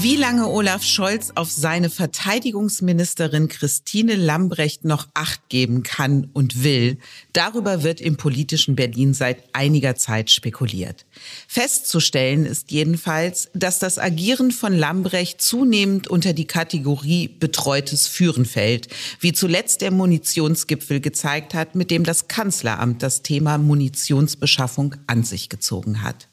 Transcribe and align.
Wie 0.00 0.14
lange 0.14 0.46
Olaf 0.46 0.84
Scholz 0.84 1.32
auf 1.34 1.50
seine 1.50 1.90
Verteidigungsministerin 1.90 3.48
Christine 3.48 4.14
Lambrecht 4.14 4.84
noch 4.84 5.08
Acht 5.12 5.48
geben 5.48 5.82
kann 5.82 6.30
und 6.32 6.62
will, 6.62 6.98
darüber 7.32 7.82
wird 7.82 8.00
im 8.00 8.16
politischen 8.16 8.76
Berlin 8.76 9.12
seit 9.12 9.42
einiger 9.54 9.96
Zeit 9.96 10.30
spekuliert. 10.30 11.04
Festzustellen 11.48 12.46
ist 12.46 12.70
jedenfalls, 12.70 13.50
dass 13.54 13.80
das 13.80 13.98
Agieren 13.98 14.52
von 14.52 14.72
Lambrecht 14.72 15.42
zunehmend 15.42 16.06
unter 16.06 16.32
die 16.32 16.46
Kategorie 16.46 17.26
betreutes 17.26 18.06
Führen 18.06 18.44
fällt, 18.44 18.86
wie 19.18 19.32
zuletzt 19.32 19.80
der 19.80 19.90
Munitionsgipfel 19.90 21.00
gezeigt 21.00 21.54
hat, 21.54 21.74
mit 21.74 21.90
dem 21.90 22.04
das 22.04 22.28
Kanzleramt 22.28 23.02
das 23.02 23.22
Thema 23.22 23.58
Munitionsbeschaffung 23.58 24.94
an 25.08 25.24
sich 25.24 25.48
gezogen 25.48 26.02
hat. 26.02 26.28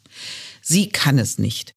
Sie 0.62 0.90
kann 0.90 1.18
es 1.18 1.40
nicht. 1.40 1.74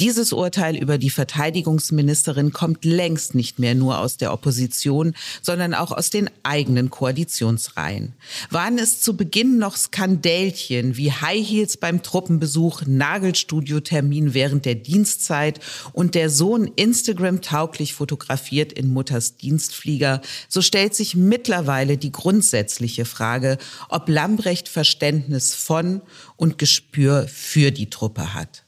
Dieses 0.00 0.32
Urteil 0.32 0.76
über 0.76 0.98
die 0.98 1.08
Verteidigungsministerin 1.08 2.52
kommt 2.52 2.84
längst 2.84 3.36
nicht 3.36 3.60
mehr 3.60 3.76
nur 3.76 4.00
aus 4.00 4.16
der 4.16 4.32
Opposition, 4.32 5.14
sondern 5.40 5.72
auch 5.72 5.92
aus 5.92 6.10
den 6.10 6.28
eigenen 6.42 6.90
Koalitionsreihen. 6.90 8.12
Waren 8.50 8.78
es 8.78 9.00
zu 9.00 9.16
Beginn 9.16 9.58
noch 9.58 9.76
Skandälchen 9.76 10.96
wie 10.96 11.12
High 11.12 11.48
Heels 11.48 11.76
beim 11.76 12.02
Truppenbesuch, 12.02 12.82
Nagelstudiotermin 12.86 14.34
während 14.34 14.64
der 14.64 14.74
Dienstzeit 14.74 15.60
und 15.92 16.16
der 16.16 16.28
Sohn 16.28 16.64
Instagram 16.74 17.40
tauglich 17.40 17.94
fotografiert 17.94 18.72
in 18.72 18.92
Mutters 18.92 19.36
Dienstflieger, 19.36 20.22
so 20.48 20.60
stellt 20.60 20.96
sich 20.96 21.14
mittlerweile 21.14 21.98
die 21.98 22.10
grundsätzliche 22.10 23.04
Frage, 23.04 23.58
ob 23.88 24.08
Lambrecht 24.08 24.68
Verständnis 24.68 25.54
von 25.54 26.00
und 26.34 26.58
Gespür 26.58 27.28
für 27.28 27.70
die 27.70 27.90
Truppe 27.90 28.34
hat. 28.34 28.63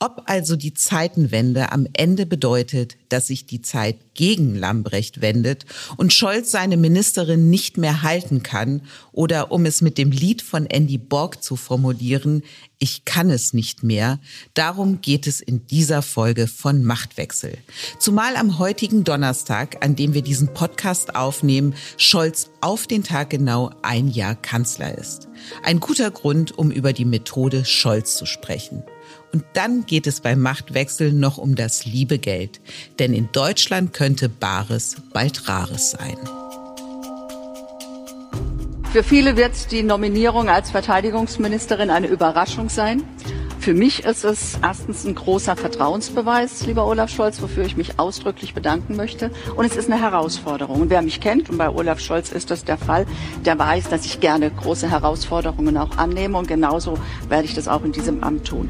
Ob 0.00 0.22
also 0.26 0.56
die 0.56 0.74
Zeitenwende 0.74 1.72
am 1.72 1.86
Ende 1.92 2.26
bedeutet, 2.26 2.96
dass 3.08 3.28
sich 3.28 3.46
die 3.46 3.62
Zeit 3.62 3.96
gegen 4.14 4.54
Lambrecht 4.54 5.20
wendet 5.20 5.64
und 5.96 6.12
Scholz 6.12 6.50
seine 6.50 6.76
Ministerin 6.76 7.50
nicht 7.50 7.78
mehr 7.78 8.02
halten 8.02 8.42
kann 8.42 8.82
oder 9.12 9.52
um 9.52 9.64
es 9.64 9.80
mit 9.80 9.98
dem 9.98 10.10
Lied 10.10 10.42
von 10.42 10.66
Andy 10.66 10.98
Borg 10.98 11.42
zu 11.42 11.56
formulieren, 11.56 12.42
ich 12.80 13.04
kann 13.04 13.30
es 13.30 13.52
nicht 13.52 13.82
mehr. 13.82 14.20
Darum 14.54 15.00
geht 15.00 15.26
es 15.26 15.40
in 15.40 15.66
dieser 15.66 16.02
Folge 16.02 16.46
von 16.46 16.84
Machtwechsel. 16.84 17.58
Zumal 17.98 18.36
am 18.36 18.58
heutigen 18.58 19.04
Donnerstag, 19.04 19.84
an 19.84 19.96
dem 19.96 20.14
wir 20.14 20.22
diesen 20.22 20.54
Podcast 20.54 21.16
aufnehmen, 21.16 21.74
Scholz 21.96 22.50
auf 22.60 22.86
den 22.86 23.02
Tag 23.02 23.30
genau 23.30 23.70
ein 23.82 24.08
Jahr 24.08 24.36
Kanzler 24.36 24.96
ist. 24.96 25.28
Ein 25.64 25.80
guter 25.80 26.10
Grund, 26.10 26.56
um 26.56 26.70
über 26.70 26.92
die 26.92 27.04
Methode 27.04 27.64
Scholz 27.64 28.16
zu 28.16 28.26
sprechen. 28.26 28.84
Und 29.32 29.44
dann 29.52 29.84
geht 29.86 30.06
es 30.06 30.20
beim 30.20 30.40
Machtwechsel 30.40 31.12
noch 31.12 31.38
um 31.38 31.54
das 31.54 31.84
liebe 31.84 32.18
Geld. 32.18 32.60
Denn 32.98 33.12
in 33.12 33.28
Deutschland 33.32 33.92
könnte 33.92 34.28
Bares 34.28 34.96
bald 35.12 35.48
Rares 35.48 35.90
sein. 35.90 36.16
Für 38.92 39.02
viele 39.02 39.36
wird 39.36 39.70
die 39.70 39.82
Nominierung 39.82 40.48
als 40.48 40.70
Verteidigungsministerin 40.70 41.90
eine 41.90 42.06
Überraschung 42.06 42.70
sein. 42.70 43.02
Für 43.60 43.74
mich 43.74 44.04
ist 44.04 44.24
es 44.24 44.58
erstens 44.62 45.04
ein 45.04 45.14
großer 45.14 45.56
Vertrauensbeweis, 45.56 46.64
lieber 46.66 46.86
Olaf 46.86 47.10
Scholz, 47.10 47.42
wofür 47.42 47.64
ich 47.64 47.76
mich 47.76 47.98
ausdrücklich 47.98 48.54
bedanken 48.54 48.96
möchte. 48.96 49.30
Und 49.56 49.66
es 49.66 49.76
ist 49.76 49.90
eine 49.90 50.00
Herausforderung. 50.00 50.82
Und 50.82 50.90
wer 50.90 51.02
mich 51.02 51.20
kennt, 51.20 51.50
und 51.50 51.58
bei 51.58 51.68
Olaf 51.68 52.00
Scholz 52.00 52.30
ist 52.30 52.50
das 52.50 52.64
der 52.64 52.78
Fall, 52.78 53.04
der 53.44 53.58
weiß, 53.58 53.88
dass 53.88 54.06
ich 54.06 54.20
gerne 54.20 54.50
große 54.50 54.88
Herausforderungen 54.88 55.76
auch 55.76 55.98
annehme. 55.98 56.38
Und 56.38 56.48
genauso 56.48 56.98
werde 57.28 57.44
ich 57.44 57.54
das 57.54 57.68
auch 57.68 57.84
in 57.84 57.92
diesem 57.92 58.22
Amt 58.22 58.46
tun. 58.46 58.68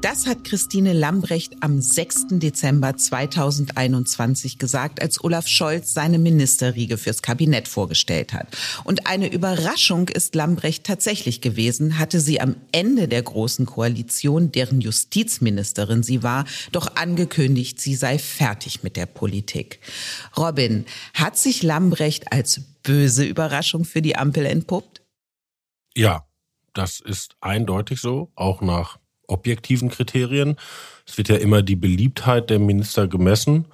Das 0.00 0.28
hat 0.28 0.44
Christine 0.44 0.92
Lambrecht 0.92 1.56
am 1.60 1.80
6. 1.80 2.26
Dezember 2.38 2.96
2021 2.96 4.60
gesagt, 4.60 5.02
als 5.02 5.24
Olaf 5.24 5.48
Scholz 5.48 5.92
seine 5.92 6.20
Ministerriege 6.20 6.98
fürs 6.98 7.20
Kabinett 7.20 7.66
vorgestellt 7.66 8.32
hat. 8.32 8.56
Und 8.84 9.08
eine 9.08 9.26
Überraschung 9.26 10.08
ist 10.08 10.36
Lambrecht 10.36 10.84
tatsächlich 10.84 11.40
gewesen, 11.40 11.98
hatte 11.98 12.20
sie 12.20 12.40
am 12.40 12.54
Ende 12.70 13.08
der 13.08 13.22
Großen 13.22 13.66
Koalition, 13.66 14.52
deren 14.52 14.80
Justizministerin 14.80 16.04
sie 16.04 16.22
war, 16.22 16.44
doch 16.70 16.94
angekündigt, 16.94 17.80
sie 17.80 17.96
sei 17.96 18.20
fertig 18.20 18.84
mit 18.84 18.96
der 18.96 19.06
Politik. 19.06 19.80
Robin, 20.36 20.86
hat 21.12 21.36
sich 21.36 21.64
Lambrecht 21.64 22.32
als 22.32 22.60
böse 22.84 23.24
Überraschung 23.24 23.84
für 23.84 24.00
die 24.00 24.14
Ampel 24.14 24.46
entpuppt? 24.46 25.02
Ja, 25.96 26.24
das 26.72 27.00
ist 27.00 27.34
eindeutig 27.40 28.00
so, 28.00 28.30
auch 28.36 28.60
nach 28.60 29.00
objektiven 29.28 29.88
Kriterien. 29.88 30.56
Es 31.06 31.16
wird 31.16 31.28
ja 31.28 31.36
immer 31.36 31.62
die 31.62 31.76
Beliebtheit 31.76 32.50
der 32.50 32.58
Minister 32.58 33.06
gemessen. 33.06 33.66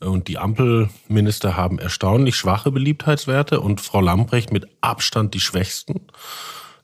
Und 0.00 0.26
die 0.26 0.38
Ampelminister 0.38 1.56
haben 1.56 1.78
erstaunlich 1.78 2.34
schwache 2.34 2.72
Beliebtheitswerte 2.72 3.60
und 3.60 3.80
Frau 3.80 4.00
Lambrecht 4.00 4.52
mit 4.52 4.66
Abstand 4.80 5.32
die 5.34 5.40
schwächsten. 5.40 6.00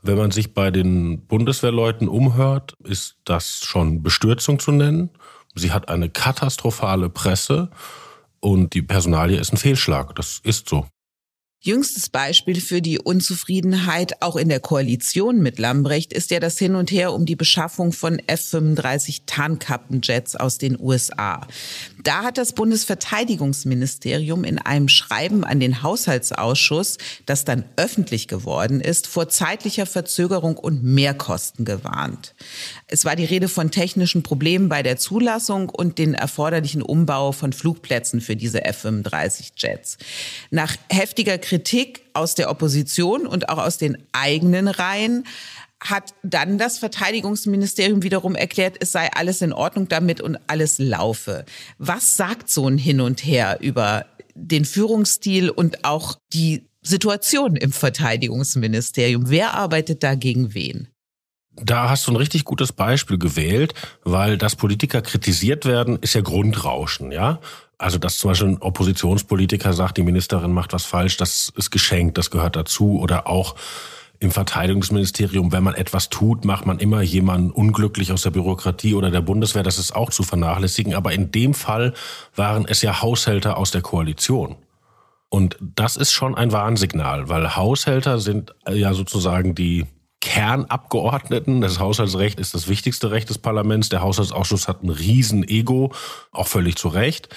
Wenn 0.03 0.17
man 0.17 0.31
sich 0.31 0.55
bei 0.55 0.71
den 0.71 1.27
Bundeswehrleuten 1.27 2.09
umhört, 2.09 2.77
ist 2.85 3.17
das 3.25 3.61
schon 3.65 4.03
Bestürzung 4.05 4.61
zu 4.61 4.71
nennen. 4.71 5.11
Sie 5.57 5.73
hat 5.73 5.89
eine 5.89 6.09
katastrophale 6.09 7.11
Presse 7.11 7.71
und 8.39 8.75
die 8.75 8.83
Personalie 8.83 9.41
ist 9.41 9.53
ein 9.53 9.57
Fehlschlag. 9.57 10.15
Das 10.15 10.41
ist 10.45 10.69
so. 10.69 10.87
Jüngstes 11.61 12.09
Beispiel 12.09 12.61
für 12.61 12.81
die 12.81 13.01
Unzufriedenheit 13.01 14.23
auch 14.23 14.37
in 14.37 14.49
der 14.49 14.61
Koalition 14.61 15.41
mit 15.41 15.59
Lambrecht 15.59 16.13
ist 16.13 16.31
ja 16.31 16.39
das 16.39 16.57
Hin 16.57 16.77
und 16.77 16.93
Her 16.93 17.13
um 17.13 17.27
die 17.27 17.35
Beschaffung 17.35 17.91
von 17.93 18.21
F-35 18.29 19.23
Tarnkappenjets 19.27 20.37
aus 20.37 20.59
den 20.59 20.79
USA. 20.79 21.45
Da 22.05 22.23
hat 22.23 22.39
das 22.39 22.53
Bundesverteidigungsministerium 22.53 24.45
in 24.45 24.61
einem 24.61 24.87
Schreiben 24.89 25.43
an 25.43 25.59
den 25.59 25.83
Haushaltsausschuss, 25.83 26.97
das 27.27 27.45
dann 27.45 27.65
öffentlich 27.75 28.29
geworden 28.29 28.81
ist, 28.81 29.09
vor 29.09 29.29
zeitlicher 29.29 29.87
Verzögerung 29.87 30.57
und 30.59 30.85
Mehrkosten 30.85 31.65
gewarnt. 31.65 32.37
Es 32.87 33.05
war 33.05 33.17
die 33.17 33.25
Rede 33.25 33.49
von 33.49 33.73
technischen 33.73 34.23
Problemen 34.23 34.69
bei 34.69 34.85
der 34.85 34.97
Zulassung 34.97 35.71
und 35.71 35.99
den 35.99 36.15
erforderlichen 36.15 36.83
Umbau 36.83 37.33
von 37.33 37.53
Flugplätzen 37.53 38.21
für 38.21 38.37
diese 38.37 38.65
F-35 38.65 39.55
Jets. 39.57 39.99
Nach 40.53 40.77
heftiger 40.89 41.37
Kritik 41.49 42.03
aus 42.13 42.35
der 42.35 42.51
Opposition 42.51 43.27
und 43.27 43.49
auch 43.49 43.57
aus 43.57 43.79
den 43.79 43.97
eigenen 44.13 44.69
Reihen 44.69 45.25
hat 45.81 46.13
dann 46.23 46.59
das 46.59 46.77
Verteidigungsministerium 46.77 48.03
wiederum 48.03 48.35
erklärt, 48.35 48.77
es 48.81 48.93
sei 48.93 49.09
alles 49.15 49.41
in 49.41 49.55
Ordnung 49.55 49.89
damit 49.89 50.21
und 50.21 50.37
alles 50.47 50.79
laufe. 50.79 51.47
Was 51.79 52.19
sagt 52.19 52.51
so 52.51 52.69
ein 52.69 52.77
Hin 52.77 53.01
und 53.01 53.25
Her 53.25 53.61
über 53.63 54.05
den 54.35 54.67
Führungsstil 54.67 55.49
und 55.49 55.87
auch 55.87 56.17
die 56.35 56.69
Situation 56.83 57.57
im 57.57 57.73
Verteidigungsministerium? 57.73 59.31
Wer 59.31 59.55
arbeitet 59.55 60.03
da 60.03 60.17
gegen 60.17 60.53
wen? 60.53 60.89
Da 61.63 61.91
hast 61.91 62.07
du 62.07 62.13
ein 62.13 62.17
richtig 62.17 62.45
gutes 62.45 62.73
Beispiel 62.73 63.19
gewählt, 63.19 63.75
weil 64.05 64.39
das 64.39 64.57
Politiker 64.57 65.03
kritisiert 65.03 65.65
werden, 65.65 65.99
ist 66.01 66.15
ja 66.15 66.21
Grundrauschen, 66.21 67.13
ja. 67.13 67.41
Also, 67.79 67.99
dass 67.99 68.19
zum 68.19 68.31
Beispiel 68.31 68.49
ein 68.49 68.63
Oppositionspolitiker 68.63 69.73
sagt, 69.73 69.99
die 69.99 70.03
Ministerin 70.03 70.53
macht 70.53 70.73
was 70.73 70.85
falsch, 70.85 71.17
das 71.17 71.53
ist 71.57 71.71
geschenkt, 71.71 72.19
das 72.19 72.31
gehört 72.31 72.57
dazu. 72.57 72.99
Oder 72.99 73.29
auch 73.29 73.55
im 74.19 74.33
Verteidigungsministerium, 74.33 75.53
wenn 75.53 75.63
man 75.63 75.75
etwas 75.75 76.09
tut, 76.09 76.45
macht 76.45 76.67
man 76.67 76.81
immer 76.81 77.03
jemanden 77.03 77.53
unglücklich 77.53 78.11
aus 78.11 78.23
der 78.23 78.31
Bürokratie 78.31 78.95
oder 78.95 79.13
der 79.13 79.21
Bundeswehr. 79.21 79.63
Das 79.63 79.79
ist 79.79 79.95
auch 79.95 80.11
zu 80.11 80.25
vernachlässigen. 80.25 80.95
Aber 80.95 81.13
in 81.13 81.31
dem 81.31 81.55
Fall 81.55 81.95
waren 82.35 82.67
es 82.67 82.83
ja 82.83 83.01
Haushälter 83.01 83.57
aus 83.57 83.71
der 83.71 83.83
Koalition. 83.83 84.57
Und 85.29 85.57
das 85.61 85.97
ist 85.97 86.11
schon 86.11 86.35
ein 86.35 86.51
Warnsignal, 86.51 87.29
weil 87.29 87.55
Haushälter 87.55 88.19
sind 88.19 88.55
ja 88.69 88.93
sozusagen 88.93 89.55
die 89.55 89.87
Kernabgeordneten. 90.21 91.61
Das 91.61 91.79
Haushaltsrecht 91.79 92.41
ist 92.41 92.55
das 92.55 92.69
wichtigste 92.69 93.11
Recht 93.11 93.31
des 93.31 93.39
Parlaments. 93.39 93.89
Der 93.89 94.03
Haushaltsausschuss 94.03 94.69
hat 94.69 94.83
ein 94.83 94.91
Riesen-Ego, 94.91 95.93
auch 96.33 96.47
völlig 96.47 96.77
zu 96.77 96.89
Recht. 96.89 97.29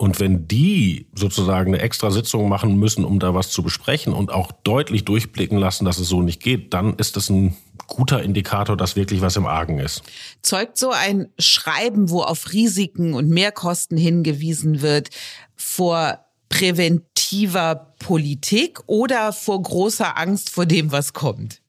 Und 0.00 0.20
wenn 0.20 0.46
die 0.46 1.08
sozusagen 1.12 1.74
eine 1.74 1.82
extra 1.82 2.12
Sitzung 2.12 2.48
machen 2.48 2.78
müssen, 2.78 3.04
um 3.04 3.18
da 3.18 3.34
was 3.34 3.50
zu 3.50 3.64
besprechen 3.64 4.12
und 4.12 4.32
auch 4.32 4.52
deutlich 4.52 5.04
durchblicken 5.04 5.58
lassen, 5.58 5.84
dass 5.84 5.98
es 5.98 6.08
so 6.08 6.22
nicht 6.22 6.40
geht, 6.40 6.72
dann 6.72 6.94
ist 6.94 7.16
das 7.16 7.30
ein 7.30 7.56
guter 7.88 8.22
Indikator, 8.22 8.76
dass 8.76 8.94
wirklich 8.94 9.22
was 9.22 9.34
im 9.34 9.46
Argen 9.46 9.80
ist. 9.80 10.02
Zeugt 10.42 10.78
so 10.78 10.90
ein 10.92 11.32
Schreiben, 11.38 12.10
wo 12.10 12.22
auf 12.22 12.52
Risiken 12.52 13.14
und 13.14 13.28
Mehrkosten 13.28 13.98
hingewiesen 13.98 14.82
wird, 14.82 15.08
vor 15.56 16.20
präventiver 16.48 17.94
Politik 17.98 18.78
oder 18.86 19.32
vor 19.32 19.60
großer 19.60 20.16
Angst 20.16 20.50
vor 20.50 20.64
dem, 20.64 20.92
was 20.92 21.12
kommt? 21.12 21.60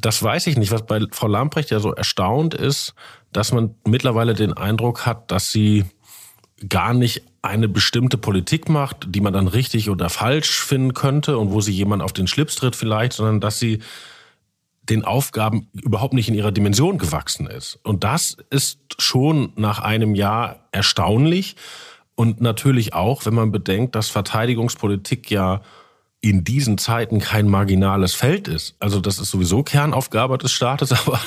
Das 0.00 0.22
weiß 0.22 0.46
ich 0.46 0.56
nicht. 0.56 0.72
Was 0.72 0.86
bei 0.86 1.00
Frau 1.10 1.26
Lamprecht 1.26 1.70
ja 1.70 1.80
so 1.80 1.92
erstaunt 1.92 2.54
ist, 2.54 2.94
dass 3.32 3.52
man 3.52 3.74
mittlerweile 3.86 4.34
den 4.34 4.52
Eindruck 4.52 5.06
hat, 5.06 5.30
dass 5.30 5.50
sie 5.50 5.84
gar 6.68 6.94
nicht 6.94 7.22
eine 7.42 7.68
bestimmte 7.68 8.16
Politik 8.16 8.68
macht, 8.68 9.06
die 9.08 9.20
man 9.20 9.32
dann 9.32 9.48
richtig 9.48 9.90
oder 9.90 10.08
falsch 10.08 10.60
finden 10.60 10.94
könnte 10.94 11.38
und 11.38 11.50
wo 11.50 11.60
sie 11.60 11.72
jemand 11.72 12.02
auf 12.02 12.12
den 12.12 12.26
Schlips 12.26 12.56
tritt 12.56 12.74
vielleicht, 12.76 13.12
sondern 13.12 13.40
dass 13.40 13.58
sie 13.58 13.80
den 14.88 15.04
Aufgaben 15.04 15.68
überhaupt 15.72 16.14
nicht 16.14 16.28
in 16.28 16.34
ihrer 16.34 16.52
Dimension 16.52 16.98
gewachsen 16.98 17.46
ist. 17.46 17.78
Und 17.82 18.04
das 18.04 18.36
ist 18.50 18.78
schon 18.98 19.52
nach 19.56 19.78
einem 19.78 20.14
Jahr 20.14 20.68
erstaunlich. 20.72 21.56
Und 22.14 22.40
natürlich 22.40 22.94
auch, 22.94 23.26
wenn 23.26 23.34
man 23.34 23.50
bedenkt, 23.50 23.94
dass 23.94 24.08
Verteidigungspolitik 24.08 25.30
ja 25.30 25.62
in 26.24 26.42
diesen 26.42 26.78
Zeiten 26.78 27.18
kein 27.18 27.48
marginales 27.48 28.14
Feld 28.14 28.48
ist. 28.48 28.76
Also 28.80 28.98
das 28.98 29.18
ist 29.18 29.30
sowieso 29.30 29.62
Kernaufgabe 29.62 30.38
des 30.38 30.52
Staates, 30.52 30.92
aber, 31.06 31.20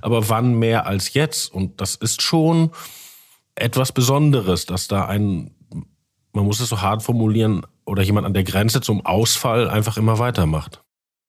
aber 0.00 0.28
wann 0.28 0.54
mehr 0.54 0.86
als 0.86 1.12
jetzt? 1.12 1.52
Und 1.52 1.80
das 1.80 1.96
ist 1.96 2.22
schon 2.22 2.70
etwas 3.56 3.90
Besonderes, 3.90 4.64
dass 4.64 4.86
da 4.86 5.06
ein, 5.06 5.50
man 6.32 6.44
muss 6.44 6.60
es 6.60 6.68
so 6.68 6.80
hart 6.80 7.02
formulieren, 7.02 7.66
oder 7.84 8.02
jemand 8.02 8.26
an 8.26 8.32
der 8.32 8.44
Grenze 8.44 8.80
zum 8.80 9.04
Ausfall 9.04 9.68
einfach 9.68 9.96
immer 9.96 10.18
weitermacht. 10.18 10.83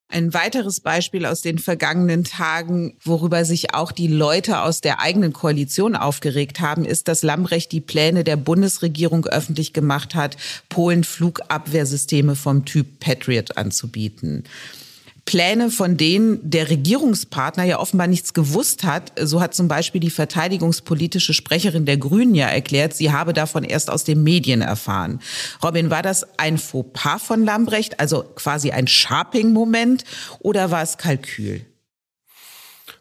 Ein 0.08 0.32
weiteres 0.32 0.80
Beispiel 0.80 1.26
aus 1.26 1.40
den 1.40 1.58
vergangenen 1.58 2.22
Tagen, 2.22 2.96
worüber 3.02 3.44
sich 3.44 3.74
auch 3.74 3.90
die 3.90 4.06
Leute 4.06 4.60
aus 4.60 4.80
der 4.80 5.00
eigenen 5.00 5.32
Koalition 5.32 5.96
aufgeregt 5.96 6.60
haben, 6.60 6.84
ist, 6.84 7.08
dass 7.08 7.24
Lambrecht 7.24 7.72
die 7.72 7.80
Pläne 7.80 8.22
der 8.22 8.36
Bundesregierung 8.36 9.26
öffentlich 9.26 9.72
gemacht 9.72 10.14
hat, 10.14 10.36
Polen 10.68 11.02
Flugabwehrsysteme 11.02 12.36
vom 12.36 12.64
Typ 12.64 13.00
Patriot 13.00 13.56
anzubieten. 13.56 14.44
Pläne, 15.26 15.70
von 15.70 15.96
denen 15.96 16.38
der 16.42 16.70
Regierungspartner 16.70 17.64
ja 17.64 17.78
offenbar 17.78 18.06
nichts 18.06 18.32
gewusst 18.32 18.84
hat. 18.84 19.12
So 19.20 19.40
hat 19.40 19.54
zum 19.54 19.68
Beispiel 19.68 20.00
die 20.00 20.10
verteidigungspolitische 20.10 21.34
Sprecherin 21.34 21.84
der 21.84 21.98
Grünen 21.98 22.34
ja 22.34 22.46
erklärt, 22.46 22.94
sie 22.94 23.12
habe 23.12 23.32
davon 23.32 23.64
erst 23.64 23.90
aus 23.90 24.04
den 24.04 24.22
Medien 24.22 24.62
erfahren. 24.62 25.20
Robin, 25.62 25.90
war 25.90 26.02
das 26.02 26.38
ein 26.38 26.58
Fauxpas 26.58 27.22
von 27.22 27.44
Lambrecht, 27.44 28.00
also 28.00 28.22
quasi 28.22 28.70
ein 28.70 28.86
Sharping-Moment, 28.86 30.04
oder 30.38 30.70
war 30.70 30.82
es 30.82 30.96
Kalkül? 30.96 31.66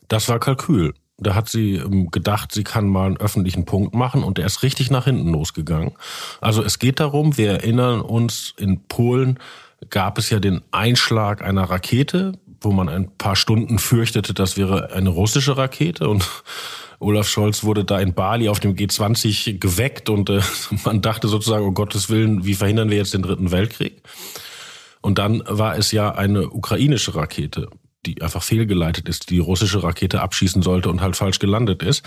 Das 0.08 0.28
war 0.28 0.40
Kalkül. 0.40 0.94
Da 1.18 1.34
hat 1.34 1.48
sie 1.48 1.76
ähm, 1.76 2.12
gedacht, 2.12 2.52
sie 2.52 2.64
kann 2.64 2.88
mal 2.88 3.06
einen 3.06 3.18
öffentlichen 3.18 3.66
Punkt 3.66 3.96
machen 3.96 4.24
und 4.24 4.38
der 4.38 4.46
ist 4.46 4.64
richtig 4.64 4.92
nach 4.92 5.06
hinten 5.06 5.30
losgegangen. 5.30 5.94
Also 6.42 6.62
es 6.62 6.78
geht 6.80 7.00
darum, 7.00 7.38
wir 7.38 7.52
erinnern 7.52 8.02
uns 8.02 8.54
in 8.58 8.82
Polen, 8.88 9.40
gab 9.90 10.18
es 10.18 10.30
ja 10.30 10.40
den 10.40 10.62
Einschlag 10.72 11.42
einer 11.42 11.64
Rakete, 11.64 12.34
wo 12.62 12.72
man 12.72 12.90
ein 12.90 13.16
paar 13.18 13.36
Stunden 13.36 13.80
fürchtete, 13.80 14.34
das 14.34 14.58
wäre 14.58 14.92
eine 14.94 15.10
russische 15.10 15.58
Rakete 15.58 16.10
und 16.10 16.26
Olaf 17.00 17.28
Scholz 17.28 17.64
wurde 17.64 17.84
da 17.84 18.00
in 18.00 18.14
Bali 18.14 18.48
auf 18.48 18.62
dem 18.62 18.76
G20 18.76 19.60
geweckt 19.60 20.10
und 20.10 20.30
äh, 20.30 20.42
man 20.86 21.02
dachte 21.02 21.28
sozusagen, 21.28 21.66
um 21.66 21.74
Gottes 21.74 22.10
Willen, 22.10 22.46
wie 22.46 22.56
verhindern 22.56 22.90
wir 22.90 22.98
jetzt 22.98 23.14
den 23.14 23.22
dritten 23.22 23.52
Weltkrieg? 23.52 24.02
Und 25.02 25.20
dann 25.20 25.44
war 25.46 25.78
es 25.78 25.92
ja 25.92 26.16
eine 26.16 26.50
ukrainische 26.50 27.14
Rakete, 27.14 27.70
die 28.06 28.22
einfach 28.22 28.42
fehlgeleitet 28.42 29.08
ist, 29.08 29.30
die, 29.30 29.36
die 29.36 29.40
russische 29.40 29.84
Rakete 29.84 30.22
abschießen 30.22 30.64
sollte 30.64 30.90
und 30.90 31.02
halt 31.02 31.16
falsch 31.16 31.38
gelandet 31.38 31.84
ist. 31.84 32.04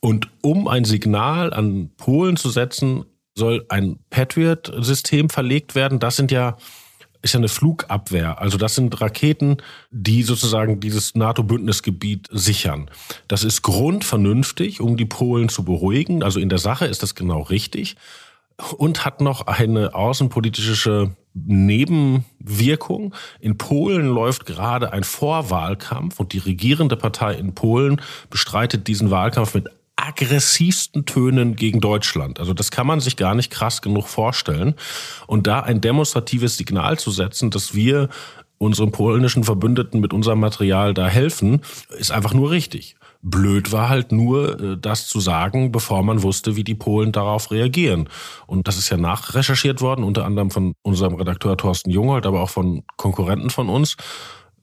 Und 0.00 0.28
um 0.40 0.66
ein 0.66 0.84
Signal 0.84 1.52
an 1.52 1.90
Polen 1.98 2.36
zu 2.36 2.48
setzen, 2.48 3.04
soll 3.34 3.66
ein 3.68 3.98
Patriot-System 4.08 5.28
verlegt 5.28 5.74
werden. 5.74 5.98
Das 5.98 6.16
sind 6.16 6.30
ja 6.30 6.56
ist 7.22 7.34
ja 7.34 7.38
eine 7.38 7.48
Flugabwehr. 7.48 8.40
Also 8.40 8.56
das 8.56 8.74
sind 8.74 9.00
Raketen, 9.00 9.58
die 9.90 10.22
sozusagen 10.22 10.80
dieses 10.80 11.14
NATO-Bündnisgebiet 11.14 12.28
sichern. 12.30 12.90
Das 13.28 13.44
ist 13.44 13.62
grundvernünftig, 13.62 14.80
um 14.80 14.96
die 14.96 15.06
Polen 15.06 15.48
zu 15.48 15.64
beruhigen. 15.64 16.22
Also 16.22 16.40
in 16.40 16.48
der 16.48 16.58
Sache 16.58 16.86
ist 16.86 17.02
das 17.02 17.14
genau 17.14 17.42
richtig. 17.42 17.96
Und 18.76 19.04
hat 19.06 19.20
noch 19.20 19.46
eine 19.46 19.94
außenpolitische 19.94 21.16
Nebenwirkung. 21.32 23.14
In 23.40 23.56
Polen 23.56 24.06
läuft 24.06 24.44
gerade 24.44 24.92
ein 24.92 25.04
Vorwahlkampf 25.04 26.20
und 26.20 26.32
die 26.32 26.38
regierende 26.38 26.96
Partei 26.96 27.34
in 27.34 27.54
Polen 27.54 28.00
bestreitet 28.28 28.86
diesen 28.86 29.10
Wahlkampf 29.10 29.54
mit 29.54 29.68
aggressivsten 30.06 31.06
Tönen 31.06 31.56
gegen 31.56 31.80
Deutschland. 31.80 32.40
Also 32.40 32.54
das 32.54 32.70
kann 32.70 32.86
man 32.86 33.00
sich 33.00 33.16
gar 33.16 33.34
nicht 33.34 33.50
krass 33.50 33.82
genug 33.82 34.08
vorstellen. 34.08 34.74
Und 35.26 35.46
da 35.46 35.60
ein 35.60 35.80
demonstratives 35.80 36.56
Signal 36.56 36.98
zu 36.98 37.10
setzen, 37.10 37.50
dass 37.50 37.74
wir 37.74 38.08
unseren 38.58 38.92
polnischen 38.92 39.42
Verbündeten 39.42 40.00
mit 40.00 40.12
unserem 40.12 40.40
Material 40.40 40.92
da 40.92 41.08
helfen, 41.08 41.62
ist 41.98 42.12
einfach 42.12 42.34
nur 42.34 42.50
richtig. 42.50 42.96
Blöd 43.22 43.72
war 43.72 43.88
halt 43.88 44.12
nur, 44.12 44.60
äh, 44.60 44.76
das 44.78 45.06
zu 45.06 45.20
sagen, 45.20 45.72
bevor 45.72 46.02
man 46.02 46.22
wusste, 46.22 46.56
wie 46.56 46.64
die 46.64 46.74
Polen 46.74 47.12
darauf 47.12 47.50
reagieren. 47.50 48.08
Und 48.46 48.68
das 48.68 48.78
ist 48.78 48.90
ja 48.90 48.96
nachrecherchiert 48.96 49.80
worden, 49.80 50.04
unter 50.04 50.24
anderem 50.24 50.50
von 50.50 50.74
unserem 50.82 51.14
Redakteur 51.14 51.56
Thorsten 51.56 51.90
Jungholt, 51.90 52.26
aber 52.26 52.40
auch 52.40 52.50
von 52.50 52.82
Konkurrenten 52.96 53.50
von 53.50 53.68
uns. 53.68 53.96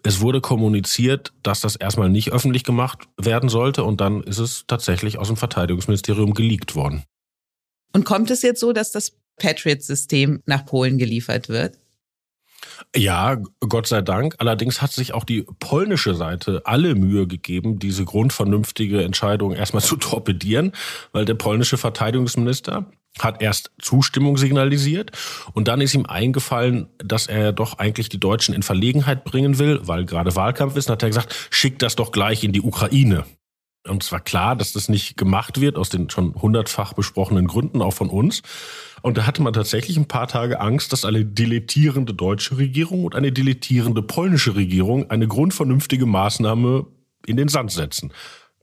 Es 0.04 0.22
wurde 0.22 0.42
kommuniziert, 0.42 1.34
dass 1.44 1.62
das 1.62 1.76
erstmal 1.76 2.10
nicht 2.10 2.32
öffentlich 2.32 2.64
gemacht 2.64 3.08
werden 3.18 3.50
sollte 3.50 3.84
und 3.84 4.00
dann 4.00 4.24
ist 4.24 4.38
es 4.38 4.66
tatsächlich 4.68 5.18
aus 5.18 5.28
dem 5.28 5.38
Verteidigungsministerium 5.38 6.34
geleakt 6.34 6.76
worden. 6.76 7.04
Und 7.94 8.06
kommt 8.06 8.32
es 8.32 8.42
jetzt 8.42 8.60
so, 8.60 8.74
dass 8.74 8.92
das 8.92 9.18
Patriot-System 9.38 10.42
nach 10.46 10.66
Polen 10.66 10.98
geliefert 10.98 11.50
wird? 11.50 11.78
Ja, 12.96 13.38
Gott 13.60 13.88
sei 13.88 14.02
Dank. 14.02 14.36
Allerdings 14.40 14.82
hat 14.82 14.92
sich 14.92 15.14
auch 15.14 15.24
die 15.24 15.46
polnische 15.60 16.16
Seite 16.16 16.62
alle 16.66 16.96
Mühe 16.96 17.28
gegeben, 17.28 17.80
diese 17.80 18.06
grundvernünftige 18.06 19.04
Entscheidung 19.04 19.54
erstmal 19.54 19.84
zu 19.84 19.96
torpedieren, 19.96 20.74
weil 21.12 21.26
der 21.26 21.36
polnische 21.36 21.78
Verteidigungsminister 21.78 22.92
hat 23.19 23.42
erst 23.42 23.71
Zustimmung 23.81 24.38
signalisiert 24.38 25.12
und 25.54 25.68
dann 25.68 25.81
ist 25.81 25.95
ihm 25.95 26.06
eingefallen, 26.06 26.87
dass 26.99 27.28
er 27.28 27.52
doch 27.52 27.80
eigentlich 27.80 28.09
die 28.09 28.19
Deutschen 28.19 28.54
in 28.54 28.64
Verlegenheit 28.64 29.23
bringen 29.23 29.59
will, 29.59 29.81
weil 29.83 30.06
gerade 30.06 30.35
Wahlkampf 30.35 30.76
ist, 30.76 30.90
und 30.90 30.94
hat 30.94 31.04
er 31.04 31.09
gesagt, 31.09 31.47
schickt 31.49 31.81
das 31.81 31.95
doch 31.95 32.11
gleich 32.11 32.44
in 32.44 32.54
die 32.54 32.61
Ukraine. 32.61 33.26
Und 33.87 34.04
es 34.04 34.11
war 34.11 34.19
klar, 34.19 34.56
dass 34.56 34.73
das 34.73 34.90
nicht 34.90 35.18
gemacht 35.18 35.61
wird, 35.61 35.78
aus 35.78 35.90
den 35.90 36.09
schon 36.09 36.35
hundertfach 36.35 36.94
besprochenen 36.94 37.47
Gründen, 37.47 37.81
auch 37.81 37.94
von 37.94 38.09
uns. 38.09 38.42
Und 39.02 39.18
da 39.18 39.26
hatte 39.26 39.42
man 39.42 39.54
tatsächlich 39.54 39.97
ein 39.97 40.07
paar 40.07 40.28
Tage 40.28 40.59
Angst, 40.59 40.92
dass 40.92 41.06
eine 41.06 41.23
dilettierende 41.23 42.14
deutsche 42.14 42.57
Regierung 42.57 43.06
und 43.06 43.16
eine 43.16 43.31
dilettierende 43.31 44.02
polnische 44.02 44.56
Regierung 44.56 45.09
eine 45.09 45.28
grundvernünftige 45.28 46.06
Maßnahme 46.06 46.85
in 47.26 47.37
den 47.37 47.47
Sand 47.47 47.71
setzen. 47.71 48.11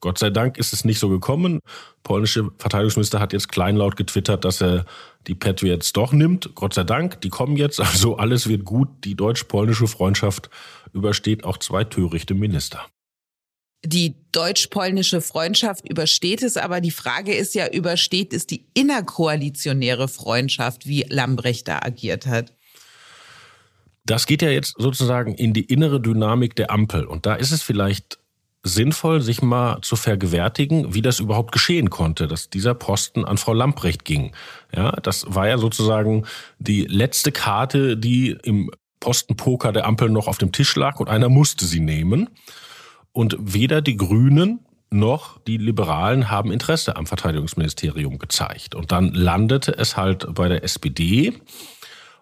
Gott 0.05 0.19
sei 0.19 0.29
Dank 0.29 0.59
ist 0.59 0.75
es 0.75 0.85
nicht 0.85 0.99
so 0.99 1.09
gekommen. 1.09 1.61
Polnische 2.03 2.51
Verteidigungsminister 2.59 3.21
hat 3.21 3.33
jetzt 3.33 3.49
kleinlaut 3.49 3.97
getwittert, 3.97 4.45
dass 4.45 4.61
er 4.61 4.85
die 5.27 5.35
Patriots 5.35 5.95
doch 5.95 6.13
nimmt. 6.13 6.55
Gott 6.55 6.75
sei 6.75 6.85
Dank, 6.85 7.23
die 7.23 7.31
kommen 7.31 7.57
jetzt. 7.57 7.81
Also 7.81 8.19
alles 8.19 8.47
wird 8.47 8.67
gut. 8.67 8.89
Die 9.05 9.15
deutsch-polnische 9.15 9.87
Freundschaft 9.87 10.51
übersteht 10.93 11.45
auch 11.45 11.57
zwei 11.57 11.85
törichte 11.85 12.35
Minister. 12.35 12.85
Die 13.83 14.15
deutsch-polnische 14.33 15.23
Freundschaft 15.23 15.89
übersteht 15.89 16.43
es, 16.43 16.59
aber 16.59 16.83
die 16.83 16.91
Frage 16.91 17.33
ist 17.33 17.55
ja, 17.55 17.67
übersteht 17.73 18.35
es 18.35 18.47
die 18.47 18.67
innerkoalitionäre 18.75 20.09
Freundschaft, 20.09 20.87
wie 20.87 21.07
Lambrecht 21.09 21.67
da 21.67 21.79
agiert 21.79 22.27
hat? 22.27 22.53
Das 24.05 24.27
geht 24.27 24.43
ja 24.43 24.51
jetzt 24.51 24.75
sozusagen 24.77 25.33
in 25.33 25.55
die 25.55 25.65
innere 25.65 25.99
Dynamik 25.99 26.57
der 26.57 26.71
Ampel. 26.71 27.07
Und 27.07 27.25
da 27.25 27.37
ist 27.37 27.53
es 27.53 27.63
vielleicht 27.63 28.19
sinnvoll, 28.65 29.21
sich 29.21 29.43
mal 29.43 29.81
zu 29.83 29.95
vergewärtigen, 29.95 30.95
wie 30.95 31.03
das 31.03 31.21
überhaupt 31.21 31.53
geschehen 31.53 31.91
konnte, 31.91 32.27
dass 32.27 32.49
dieser 32.49 32.75
Posten 32.75 33.25
an 33.25 33.37
Frau 33.37 33.53
Lamprecht 33.53 34.05
ging. 34.05 34.33
Ja, 34.75 34.93
das 34.93 35.27
war 35.29 35.47
ja 35.47 35.59
sozusagen 35.59 36.25
die 36.59 36.85
letzte 36.85 37.31
Karte, 37.31 37.97
die 37.97 38.37
im 38.43 38.71
Postenpoker 39.01 39.71
der 39.71 39.87
Ampel 39.87 40.09
noch 40.09 40.27
auf 40.27 40.39
dem 40.39 40.51
Tisch 40.51 40.75
lag 40.77 40.99
und 40.99 41.11
einer 41.11 41.29
musste 41.29 41.67
sie 41.67 41.81
nehmen. 41.81 42.31
Und 43.13 43.37
weder 43.39 43.83
die 43.83 43.97
Grünen 43.97 44.61
noch 44.91 45.39
die 45.41 45.59
Liberalen 45.59 46.31
haben 46.31 46.51
Interesse 46.51 46.97
am 46.97 47.07
Verteidigungsministerium 47.07 48.19
gezeigt. 48.19 48.75
Und 48.75 48.93
dann 48.93 49.13
landete 49.13 49.77
es 49.77 49.97
halt 49.97 50.27
bei 50.35 50.49
der 50.49 50.65
SPD. 50.65 51.35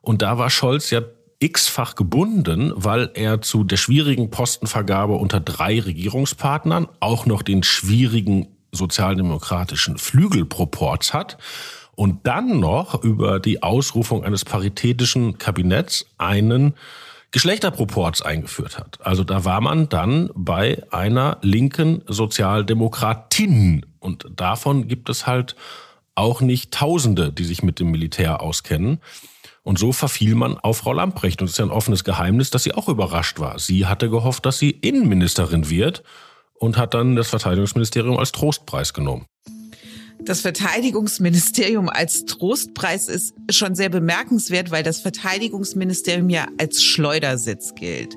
Und 0.00 0.22
da 0.22 0.38
war 0.38 0.50
Scholz 0.50 0.90
ja 0.90 1.02
x-fach 1.42 1.94
gebunden, 1.94 2.72
weil 2.76 3.10
er 3.14 3.42
zu 3.42 3.64
der 3.64 3.76
schwierigen 3.76 4.30
Postenvergabe 4.30 5.14
unter 5.14 5.40
drei 5.40 5.80
Regierungspartnern 5.80 6.88
auch 7.00 7.26
noch 7.26 7.42
den 7.42 7.62
schwierigen 7.62 8.48
sozialdemokratischen 8.72 9.98
Flügelproports 9.98 11.12
hat 11.12 11.38
und 11.94 12.26
dann 12.26 12.60
noch 12.60 13.02
über 13.04 13.38
die 13.38 13.62
Ausrufung 13.62 14.24
eines 14.24 14.44
paritätischen 14.44 15.38
Kabinetts 15.38 16.06
einen 16.16 16.74
Geschlechterproports 17.32 18.22
eingeführt 18.22 18.78
hat. 18.78 18.98
Also 19.04 19.24
da 19.24 19.44
war 19.44 19.60
man 19.60 19.88
dann 19.88 20.30
bei 20.34 20.82
einer 20.90 21.38
linken 21.42 22.02
Sozialdemokratin 22.06 23.86
und 24.00 24.26
davon 24.36 24.88
gibt 24.88 25.08
es 25.08 25.26
halt 25.26 25.56
auch 26.14 26.40
nicht 26.40 26.72
Tausende, 26.72 27.32
die 27.32 27.44
sich 27.44 27.62
mit 27.62 27.80
dem 27.80 27.90
Militär 27.90 28.42
auskennen. 28.42 29.00
Und 29.64 29.78
so 29.78 29.92
verfiel 29.92 30.34
man 30.34 30.58
auf 30.58 30.78
Frau 30.78 30.92
Lamprecht. 30.92 31.40
Und 31.40 31.46
es 31.46 31.52
ist 31.52 31.58
ja 31.58 31.64
ein 31.64 31.70
offenes 31.70 32.04
Geheimnis, 32.04 32.50
dass 32.50 32.64
sie 32.64 32.74
auch 32.74 32.88
überrascht 32.88 33.38
war. 33.38 33.58
Sie 33.58 33.86
hatte 33.86 34.10
gehofft, 34.10 34.44
dass 34.44 34.58
sie 34.58 34.70
Innenministerin 34.70 35.70
wird 35.70 36.02
und 36.54 36.76
hat 36.76 36.94
dann 36.94 37.16
das 37.16 37.28
Verteidigungsministerium 37.28 38.16
als 38.16 38.32
Trostpreis 38.32 38.92
genommen. 38.92 39.26
Das 40.24 40.40
Verteidigungsministerium 40.40 41.88
als 41.88 42.24
Trostpreis 42.26 43.08
ist 43.08 43.34
schon 43.50 43.74
sehr 43.74 43.88
bemerkenswert, 43.88 44.70
weil 44.70 44.84
das 44.84 45.00
Verteidigungsministerium 45.00 46.30
ja 46.30 46.46
als 46.58 46.82
Schleudersitz 46.82 47.74
gilt. 47.74 48.16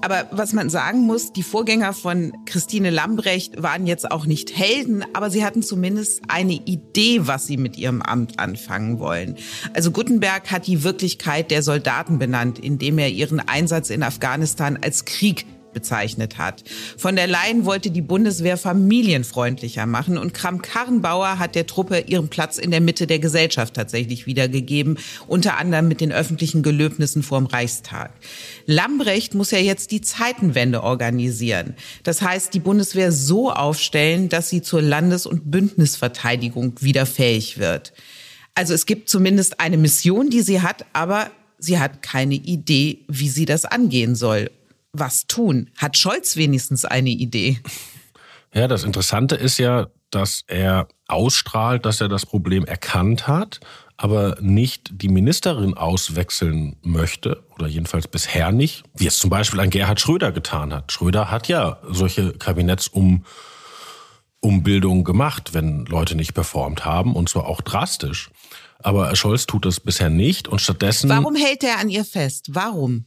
Aber 0.00 0.28
was 0.30 0.52
man 0.52 0.70
sagen 0.70 1.00
muss, 1.00 1.32
die 1.32 1.42
Vorgänger 1.42 1.92
von 1.92 2.32
Christine 2.44 2.90
Lambrecht 2.90 3.62
waren 3.62 3.86
jetzt 3.86 4.10
auch 4.10 4.26
nicht 4.26 4.56
Helden, 4.56 5.04
aber 5.14 5.30
sie 5.30 5.44
hatten 5.44 5.62
zumindest 5.62 6.22
eine 6.28 6.52
Idee, 6.52 7.26
was 7.26 7.46
sie 7.46 7.56
mit 7.56 7.76
ihrem 7.76 8.02
Amt 8.02 8.38
anfangen 8.38 8.98
wollen. 8.98 9.36
Also 9.74 9.90
Gutenberg 9.90 10.50
hat 10.50 10.66
die 10.66 10.84
Wirklichkeit 10.84 11.50
der 11.50 11.62
Soldaten 11.62 12.18
benannt, 12.18 12.58
indem 12.58 12.98
er 12.98 13.08
ihren 13.08 13.40
Einsatz 13.40 13.90
in 13.90 14.02
Afghanistan 14.02 14.78
als 14.80 15.04
Krieg 15.04 15.46
bezeichnet 15.76 16.38
hat. 16.38 16.64
Von 16.96 17.16
der 17.16 17.26
Leyen 17.26 17.66
wollte 17.66 17.90
die 17.90 18.00
Bundeswehr 18.00 18.56
familienfreundlicher 18.56 19.84
machen 19.84 20.16
und 20.16 20.32
Kram-Karrenbauer 20.32 21.38
hat 21.38 21.54
der 21.54 21.66
Truppe 21.66 21.98
ihren 21.98 22.28
Platz 22.28 22.56
in 22.56 22.70
der 22.70 22.80
Mitte 22.80 23.06
der 23.06 23.18
Gesellschaft 23.18 23.74
tatsächlich 23.74 24.24
wiedergegeben, 24.24 24.98
unter 25.26 25.58
anderem 25.58 25.86
mit 25.86 26.00
den 26.00 26.12
öffentlichen 26.12 26.62
Gelöbnissen 26.62 27.22
vorm 27.22 27.44
Reichstag. 27.44 28.10
Lambrecht 28.64 29.34
muss 29.34 29.50
ja 29.50 29.58
jetzt 29.58 29.90
die 29.90 30.00
Zeitenwende 30.00 30.82
organisieren. 30.82 31.74
Das 32.04 32.22
heißt, 32.22 32.54
die 32.54 32.60
Bundeswehr 32.60 33.12
so 33.12 33.52
aufstellen, 33.52 34.30
dass 34.30 34.48
sie 34.48 34.62
zur 34.62 34.80
Landes- 34.80 35.26
und 35.26 35.50
Bündnisverteidigung 35.50 36.72
wieder 36.80 37.04
fähig 37.04 37.58
wird. 37.58 37.92
Also 38.54 38.72
es 38.72 38.86
gibt 38.86 39.10
zumindest 39.10 39.60
eine 39.60 39.76
Mission, 39.76 40.30
die 40.30 40.40
sie 40.40 40.62
hat, 40.62 40.86
aber 40.94 41.30
sie 41.58 41.78
hat 41.78 42.00
keine 42.00 42.34
Idee, 42.34 43.00
wie 43.08 43.28
sie 43.28 43.44
das 43.44 43.66
angehen 43.66 44.14
soll 44.14 44.50
was 44.98 45.26
tun? 45.26 45.70
Hat 45.76 45.96
Scholz 45.96 46.36
wenigstens 46.36 46.84
eine 46.84 47.10
Idee? 47.10 47.58
Ja, 48.54 48.68
das 48.68 48.84
Interessante 48.84 49.34
ist 49.34 49.58
ja, 49.58 49.88
dass 50.10 50.44
er 50.46 50.88
ausstrahlt, 51.08 51.84
dass 51.84 52.00
er 52.00 52.08
das 52.08 52.24
Problem 52.24 52.64
erkannt 52.64 53.28
hat, 53.28 53.60
aber 53.96 54.36
nicht 54.40 55.02
die 55.02 55.08
Ministerin 55.08 55.74
auswechseln 55.74 56.76
möchte, 56.82 57.42
oder 57.54 57.66
jedenfalls 57.66 58.08
bisher 58.08 58.52
nicht, 58.52 58.84
wie 58.94 59.06
es 59.06 59.18
zum 59.18 59.30
Beispiel 59.30 59.60
ein 59.60 59.70
Gerhard 59.70 60.00
Schröder 60.00 60.32
getan 60.32 60.72
hat. 60.72 60.92
Schröder 60.92 61.30
hat 61.30 61.48
ja 61.48 61.78
solche 61.88 62.32
Kabinettsumbildungen 62.34 65.04
gemacht, 65.04 65.54
wenn 65.54 65.86
Leute 65.86 66.14
nicht 66.14 66.34
performt 66.34 66.84
haben, 66.84 67.14
und 67.14 67.28
zwar 67.28 67.46
auch 67.46 67.62
drastisch. 67.62 68.30
Aber 68.80 69.16
Scholz 69.16 69.46
tut 69.46 69.64
das 69.64 69.80
bisher 69.80 70.10
nicht 70.10 70.48
und 70.48 70.60
stattdessen. 70.60 71.08
Warum 71.08 71.34
hält 71.34 71.64
er 71.64 71.78
an 71.78 71.88
ihr 71.88 72.04
fest? 72.04 72.48
Warum? 72.50 73.06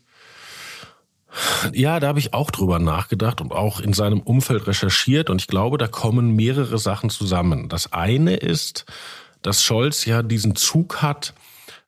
Ja, 1.74 2.00
da 2.00 2.08
habe 2.08 2.20
ich 2.20 2.34
auch 2.34 2.52
drüber 2.52 2.80
nachgedacht 2.80 3.42
und 3.42 3.52
auch 3.52 3.80
in 3.80 3.94
seinem 3.94 4.20
Umfeld 4.20 4.68
recherchiert 4.68 5.30
und 5.30 5.42
ich 5.42 5.48
glaube, 5.48 5.78
da 5.78 5.88
kommen 5.88 6.36
mehrere 6.36 6.78
Sachen 6.78 7.10
zusammen. 7.10 7.70
Das 7.70 7.94
eine 7.94 8.36
ist, 8.36 8.86
dass 9.42 9.64
Scholz 9.64 10.06
ja 10.06 10.24
diesen 10.24 10.56
Zug 10.56 11.02
hat, 11.02 11.34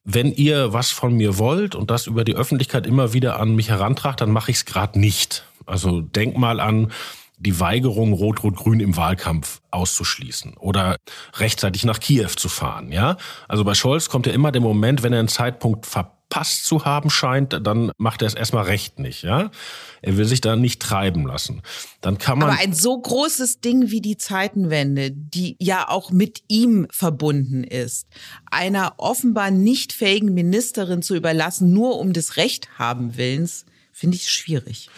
wenn 0.04 0.32
ihr 0.32 0.74
was 0.74 0.92
von 0.92 1.16
mir 1.16 1.38
wollt 1.38 1.76
und 1.76 1.92
das 1.92 2.08
über 2.08 2.24
die 2.24 2.36
Öffentlichkeit 2.36 2.88
immer 2.88 3.14
wieder 3.14 3.40
an 3.40 3.56
mich 3.56 3.70
herantragt, 3.70 4.22
dann 4.22 4.32
mache 4.32 4.52
ich 4.52 4.58
es 4.58 4.66
gerade 4.66 5.00
nicht. 5.00 5.46
Also 5.66 6.02
denk 6.02 6.38
mal 6.38 6.60
an 6.60 6.92
die 7.38 7.60
Weigerung, 7.60 8.14
Rot-Rot-Grün 8.14 8.80
im 8.80 8.98
Wahlkampf 8.98 9.62
auszuschließen 9.72 10.58
oder 10.58 10.98
rechtzeitig 11.36 11.86
nach 11.86 12.00
Kiew 12.00 12.28
zu 12.28 12.50
fahren. 12.50 12.92
Ja, 12.92 13.18
also 13.48 13.64
bei 13.64 13.74
Scholz 13.74 14.10
kommt 14.10 14.28
ja 14.28 14.34
immer 14.34 14.52
der 14.52 14.62
Moment, 14.62 15.02
wenn 15.02 15.14
er 15.14 15.20
einen 15.20 15.28
Zeitpunkt 15.28 15.86
verpasst 15.88 16.21
verpasst 16.32 16.66
zu 16.66 16.86
haben 16.86 17.10
scheint, 17.10 17.60
dann 17.66 17.92
macht 17.98 18.22
er 18.22 18.28
es 18.28 18.34
erstmal 18.34 18.64
recht 18.64 19.00
nicht, 19.00 19.24
ja. 19.24 19.52
Er 20.02 20.18
will 20.18 20.26
sich 20.26 20.42
da 20.42 20.56
nicht 20.56 20.82
treiben 20.82 21.28
lassen. 21.28 21.62
Dann 22.00 22.18
kann 22.18 22.40
man. 22.40 22.50
Aber 22.50 22.60
ein 22.60 22.74
so 22.74 22.98
großes 23.00 23.60
Ding 23.60 23.92
wie 23.92 24.02
die 24.02 24.18
Zeitenwende, 24.18 25.12
die 25.12 25.58
ja 25.60 25.90
auch 25.90 26.12
mit 26.12 26.42
ihm 26.48 26.88
verbunden 26.90 27.64
ist, 27.64 28.08
einer 28.50 28.94
offenbar 28.98 29.52
nicht 29.52 29.94
fähigen 29.94 30.34
Ministerin 30.34 31.02
zu 31.02 31.16
überlassen, 31.16 31.74
nur 31.74 32.00
um 32.00 32.14
des 32.14 32.38
Recht 32.38 32.70
haben 32.80 33.18
Willens, 33.18 33.66
finde 33.92 34.16
ich 34.16 34.32
schwierig. 34.32 34.90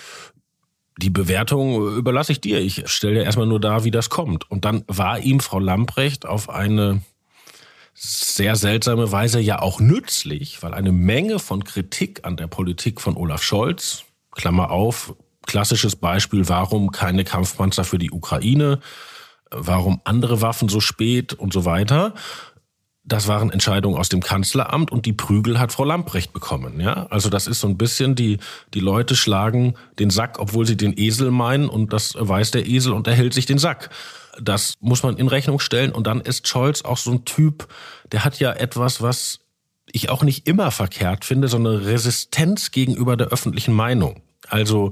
Die 1.02 1.10
Bewertung 1.10 1.98
überlasse 1.98 2.32
ich 2.32 2.42
dir. 2.42 2.60
Ich 2.60 2.84
stelle 2.86 3.16
dir 3.16 3.24
erstmal 3.24 3.48
nur 3.48 3.60
dar, 3.60 3.84
wie 3.84 3.92
das 3.92 4.12
kommt. 4.12 4.50
Und 4.52 4.64
dann 4.64 4.84
war 4.88 5.20
ihm 5.20 5.40
Frau 5.40 5.58
Lamprecht 5.58 6.28
auf 6.28 6.50
eine 6.50 7.02
sehr 7.94 8.56
seltsame 8.56 9.12
Weise 9.12 9.40
ja 9.40 9.62
auch 9.62 9.80
nützlich, 9.80 10.64
weil 10.64 10.74
eine 10.74 10.92
Menge 10.92 11.40
von 11.40 11.64
Kritik 11.64 12.26
an 12.26 12.38
der 12.38 12.48
Politik 12.48 13.00
von 13.00 13.16
Olaf 13.16 13.44
Scholz, 13.44 14.04
Klammer 14.32 14.72
auf, 14.72 15.16
klassisches 15.46 15.96
Beispiel, 15.96 16.50
warum 16.50 16.92
keine 16.92 17.24
Kampfpanzer 17.24 17.84
für 17.84 18.00
die 18.00 18.12
Ukraine, 18.12 18.80
warum 19.52 20.02
andere 20.04 20.42
Waffen 20.42 20.70
so 20.70 20.80
spät 20.80 21.34
und 21.34 21.54
so 21.54 21.66
weiter. 21.66 22.14
Das 23.06 23.28
waren 23.28 23.52
Entscheidungen 23.52 23.98
aus 23.98 24.08
dem 24.08 24.22
Kanzleramt 24.22 24.90
und 24.90 25.06
die 25.06 25.12
Prügel 25.14 25.60
hat 25.60 25.74
Frau 25.74 25.84
Lamprecht 25.84 26.32
bekommen. 26.32 26.80
Ja, 26.80 27.08
also 27.08 27.30
das 27.30 27.48
ist 27.48 27.60
so 27.60 27.68
ein 27.68 27.78
bisschen 27.78 28.16
die 28.16 28.38
die 28.74 28.80
Leute 28.80 29.16
schlagen 29.16 29.76
den 30.00 30.10
Sack, 30.10 30.40
obwohl 30.40 30.66
sie 30.66 30.78
den 30.78 30.98
Esel 30.98 31.30
meinen 31.30 31.68
und 31.68 31.92
das 31.92 32.16
weiß 32.18 32.52
der 32.52 32.66
Esel 32.66 32.94
und 32.94 33.08
er 33.08 33.14
hält 33.14 33.34
sich 33.34 33.46
den 33.46 33.58
Sack. 33.58 33.90
Das 34.42 34.76
muss 34.80 35.04
man 35.04 35.18
in 35.18 35.28
Rechnung 35.28 35.60
stellen. 35.60 35.92
Und 35.92 36.08
dann 36.08 36.22
ist 36.22 36.48
Scholz 36.48 36.84
auch 36.84 36.98
so 36.98 37.12
ein 37.12 37.26
Typ, 37.26 37.68
der 38.12 38.24
hat 38.26 38.40
ja 38.40 38.52
etwas, 38.52 39.02
was 39.02 39.40
ich 39.92 40.10
auch 40.10 40.24
nicht 40.24 40.48
immer 40.48 40.72
verkehrt 40.72 41.26
finde, 41.26 41.48
so 41.48 41.58
eine 41.58 41.86
Resistenz 41.86 42.72
gegenüber 42.72 43.18
der 43.18 43.28
öffentlichen 43.28 43.74
Meinung. 43.74 44.22
Also 44.48 44.92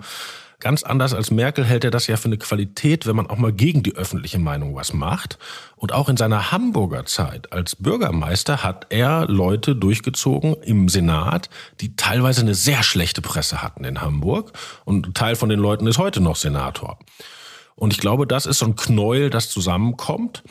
ganz 0.60 0.84
anders 0.84 1.14
als 1.14 1.32
Merkel 1.32 1.66
hält 1.66 1.84
er 1.84 1.92
das 1.92 2.08
ja 2.08 2.18
für 2.18 2.26
eine 2.26 2.38
Qualität, 2.38 3.06
wenn 3.08 3.16
man 3.16 3.28
auch 3.28 3.38
mal 3.38 3.52
gegen 3.52 3.84
die 3.84 3.96
öffentliche 3.96 4.40
Meinung 4.40 4.76
was 4.76 4.94
macht. 4.94 5.38
Und 5.76 5.92
auch 5.92 6.08
in 6.08 6.18
seiner 6.18 6.52
Hamburger 6.52 7.06
Zeit 7.06 7.52
als 7.52 7.76
Bürgermeister 7.76 8.64
hat 8.64 8.88
er 8.90 9.28
Leute 9.28 9.76
durchgezogen 9.76 10.56
im 10.62 10.88
Senat, 10.88 11.50
die 11.82 11.96
teilweise 11.96 12.42
eine 12.42 12.56
sehr 12.56 12.84
schlechte 12.84 13.22
Presse 13.22 13.62
hatten 13.62 13.84
in 13.84 14.02
Hamburg. 14.02 14.54
Und 14.86 15.08
ein 15.08 15.14
Teil 15.14 15.36
von 15.36 15.50
den 15.50 15.60
Leuten 15.60 15.88
ist 15.88 15.98
heute 15.98 16.22
noch 16.22 16.36
Senator. 16.36 17.00
Und 17.82 17.94
ich 17.94 18.00
glaube, 18.00 18.28
das 18.28 18.46
ist 18.46 18.60
so 18.60 18.68
ein 18.68 18.76
Knäuel, 18.76 19.32
das 19.32 19.50
zusammenkommt. 19.50 20.44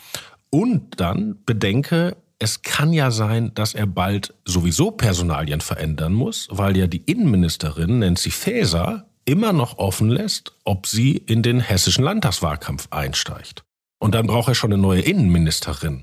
Und 0.51 1.01
dann 1.01 1.39
bedenke, 1.47 2.17
es 2.41 2.63
kann 2.63 2.93
ja 2.93 3.13
sein, 3.13 3.55
dass 3.55 3.73
er 3.73 3.87
bald 3.87 4.35
sowieso 4.45 4.91
Personalien 4.91 5.61
verändern 5.61 6.13
muss, 6.13 6.49
weil 6.51 6.77
ja 6.77 6.89
die 6.89 7.05
Innenministerin 7.07 8.01
Nancy 8.01 8.33
Faeser 8.33 9.07
immer 9.27 9.53
noch 9.53 9.79
offen 9.79 10.09
lässt, 10.09 10.57
ob 10.65 10.89
sie 10.89 11.19
in 11.19 11.45
den 11.45 11.61
hessischen 11.61 12.03
Landtagswahlkampf 12.03 12.89
einsteigt. 12.91 13.63
Und 14.01 14.17
dann 14.17 14.27
braucht 14.27 14.49
er 14.49 14.57
schon 14.57 14.73
eine 14.73 14.83
neue 14.83 15.03
Innenministerin. 15.03 16.03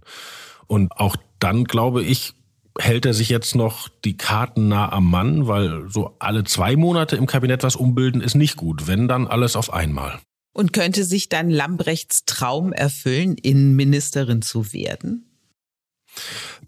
Und 0.67 0.93
auch 0.93 1.17
dann, 1.39 1.65
glaube 1.65 2.03
ich, 2.03 2.35
hält 2.79 3.05
er 3.05 3.13
sich 3.13 3.27
jetzt 3.27 3.53
noch 3.53 3.89
die 4.05 4.15
Karten 4.15 4.69
nah 4.69 4.93
am 4.93 5.11
Mann, 5.11 5.45
weil 5.47 5.89
so 5.89 6.15
alle 6.19 6.45
zwei 6.45 6.77
Monate 6.77 7.17
im 7.17 7.25
Kabinett 7.25 7.63
was 7.63 7.75
umbilden 7.75 8.21
ist 8.21 8.35
nicht 8.35 8.55
gut, 8.55 8.87
wenn 8.87 9.09
dann 9.09 9.27
alles 9.27 9.57
auf 9.57 9.73
einmal. 9.73 10.21
Und 10.57 10.73
könnte 10.73 11.03
sich 11.03 11.29
dann 11.29 11.51
Lambrechts 11.51 12.25
Traum 12.25 12.73
erfüllen, 12.73 13.35
Innenministerin 13.37 14.41
zu 14.41 14.73
werden? 14.73 15.23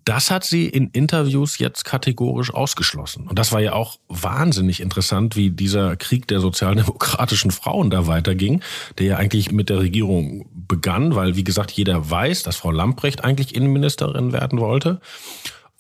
Das 0.06 0.30
hat 0.30 0.44
sie 0.44 0.68
in 0.68 0.92
Interviews 0.92 1.58
jetzt 1.58 1.86
kategorisch 1.86 2.54
ausgeschlossen. 2.54 3.28
Und 3.28 3.40
das 3.40 3.52
war 3.52 3.62
ja 3.62 3.74
auch 3.74 3.98
wahnsinnig 4.08 4.80
interessant, 4.80 5.36
wie 5.36 5.50
dieser 5.50 5.96
Krieg 5.96 6.28
der 6.28 6.40
sozialdemokratischen 6.40 7.50
Frauen 7.50 7.90
da 7.90 8.06
weiterging, 8.06 8.62
der 9.00 9.08
ja 9.08 9.18
eigentlich 9.18 9.52
mit 9.52 9.70
der 9.70 9.80
Regierung 9.80 10.48
begann, 10.54 11.16
weil, 11.16 11.36
wie 11.36 11.44
gesagt, 11.44 11.72
jeder 11.72 12.12
weiß, 12.12 12.44
dass 12.44 12.58
Frau 12.58 12.70
Lamprecht 12.70 13.24
eigentlich 13.24 13.56
Innenministerin 13.56 14.34
werden 14.34 14.60
wollte. 14.60 15.02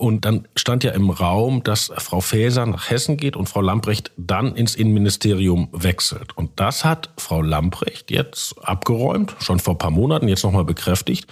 Und 0.01 0.23
dann 0.23 0.47
stand 0.55 0.85
ja 0.85 0.91
im 0.91 1.09
Raum, 1.09 1.61
dass 1.61 1.91
Frau 1.97 2.21
Faeser 2.21 2.65
nach 2.65 2.89
Hessen 2.89 3.17
geht 3.17 3.35
und 3.35 3.49
Frau 3.49 3.59
Lamprecht 3.59 4.13
dann 4.15 4.55
ins 4.55 4.73
Innenministerium 4.73 5.67
wechselt. 5.73 6.37
Und 6.37 6.57
das 6.57 6.85
hat 6.85 7.09
Frau 7.29 7.43
Lamprecht 7.43 8.09
jetzt 8.09 8.55
abgeräumt, 8.57 9.35
schon 9.39 9.59
vor 9.59 9.75
ein 9.75 9.77
paar 9.77 9.91
Monaten, 9.91 10.27
jetzt 10.27 10.43
nochmal 10.43 10.65
bekräftigt, 10.65 11.27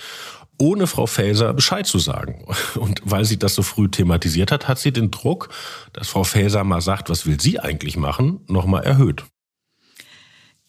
ohne 0.60 0.86
Frau 0.86 1.08
Faeser 1.08 1.56
Bescheid 1.56 1.88
zu 1.88 1.98
sagen. 1.98 2.46
Und 2.76 3.02
weil 3.04 3.26
sie 3.26 3.40
das 3.40 3.56
so 3.56 3.64
früh 3.64 3.90
thematisiert 3.90 4.52
hat, 4.52 4.68
hat 4.68 4.78
sie 4.78 4.92
den 4.92 5.10
Druck, 5.10 5.50
dass 5.94 6.10
Frau 6.10 6.24
Faeser 6.24 6.64
mal 6.64 6.82
sagt, 6.82 7.10
was 7.10 7.26
will 7.26 7.42
sie 7.42 7.60
eigentlich 7.60 7.98
machen, 7.98 8.42
nochmal 8.48 8.84
erhöht. 8.84 9.26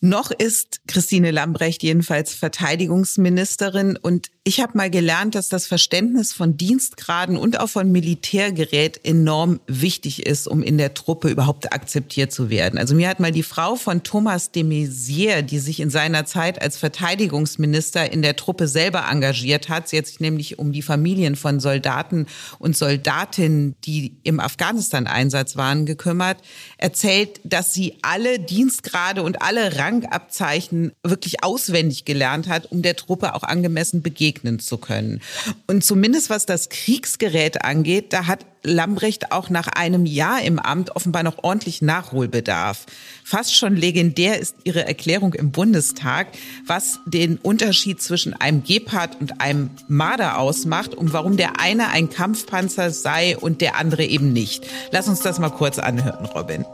Noch 0.00 0.30
ist 0.30 0.80
Christine 0.86 1.30
Lambrecht 1.30 1.82
jedenfalls 1.82 2.32
Verteidigungsministerin 2.32 3.98
und 4.00 4.30
ich 4.48 4.62
habe 4.62 4.78
mal 4.78 4.88
gelernt, 4.88 5.34
dass 5.34 5.50
das 5.50 5.66
Verständnis 5.66 6.32
von 6.32 6.56
Dienstgraden 6.56 7.36
und 7.36 7.60
auch 7.60 7.68
von 7.68 7.92
Militärgerät 7.92 8.98
enorm 9.04 9.60
wichtig 9.66 10.24
ist, 10.24 10.48
um 10.48 10.62
in 10.62 10.78
der 10.78 10.94
Truppe 10.94 11.28
überhaupt 11.28 11.70
akzeptiert 11.74 12.32
zu 12.32 12.48
werden. 12.48 12.78
Also 12.78 12.94
mir 12.94 13.10
hat 13.10 13.20
mal 13.20 13.30
die 13.30 13.42
Frau 13.42 13.76
von 13.76 14.02
Thomas 14.04 14.50
de 14.50 14.62
Maizière, 14.62 15.42
die 15.42 15.58
sich 15.58 15.80
in 15.80 15.90
seiner 15.90 16.24
Zeit 16.24 16.62
als 16.62 16.78
Verteidigungsminister 16.78 18.10
in 18.10 18.22
der 18.22 18.36
Truppe 18.36 18.68
selber 18.68 19.04
engagiert 19.10 19.68
hat, 19.68 19.90
sie 19.90 19.98
hat 19.98 20.06
sich 20.06 20.18
nämlich 20.18 20.58
um 20.58 20.72
die 20.72 20.80
Familien 20.80 21.36
von 21.36 21.60
Soldaten 21.60 22.24
und 22.58 22.74
Soldatinnen, 22.74 23.74
die 23.84 24.16
im 24.22 24.40
Afghanistan-Einsatz 24.40 25.56
waren, 25.56 25.84
gekümmert, 25.84 26.38
erzählt, 26.78 27.38
dass 27.44 27.74
sie 27.74 27.96
alle 28.00 28.38
Dienstgrade 28.38 29.22
und 29.22 29.42
alle 29.42 29.76
Rangabzeichen 29.76 30.92
wirklich 31.02 31.44
auswendig 31.44 32.06
gelernt 32.06 32.48
hat, 32.48 32.72
um 32.72 32.80
der 32.80 32.96
Truppe 32.96 33.34
auch 33.34 33.42
angemessen 33.42 34.00
begegnen 34.38 34.58
zu 34.58 34.78
können. 34.78 35.20
Und 35.66 35.84
zumindest 35.84 36.30
was 36.30 36.46
das 36.46 36.68
Kriegsgerät 36.68 37.64
angeht, 37.64 38.12
da 38.12 38.26
hat 38.26 38.44
Lambrecht 38.64 39.32
auch 39.32 39.50
nach 39.50 39.68
einem 39.68 40.04
Jahr 40.04 40.42
im 40.42 40.58
Amt 40.58 40.94
offenbar 40.96 41.22
noch 41.22 41.42
ordentlich 41.42 41.80
Nachholbedarf. 41.80 42.86
Fast 43.24 43.54
schon 43.54 43.76
legendär 43.76 44.38
ist 44.38 44.56
ihre 44.64 44.84
Erklärung 44.84 45.34
im 45.34 45.52
Bundestag, 45.52 46.28
was 46.66 46.98
den 47.06 47.38
Unterschied 47.38 48.02
zwischen 48.02 48.34
einem 48.34 48.64
Gepard 48.64 49.20
und 49.20 49.40
einem 49.40 49.70
Marder 49.86 50.38
ausmacht 50.38 50.94
und 50.94 51.12
warum 51.12 51.36
der 51.36 51.60
eine 51.60 51.88
ein 51.88 52.10
Kampfpanzer 52.10 52.90
sei 52.90 53.36
und 53.38 53.60
der 53.60 53.76
andere 53.76 54.04
eben 54.04 54.32
nicht. 54.32 54.66
Lass 54.90 55.08
uns 55.08 55.20
das 55.20 55.38
mal 55.38 55.50
kurz 55.50 55.78
anhören, 55.78 56.26
Robin. 56.26 56.64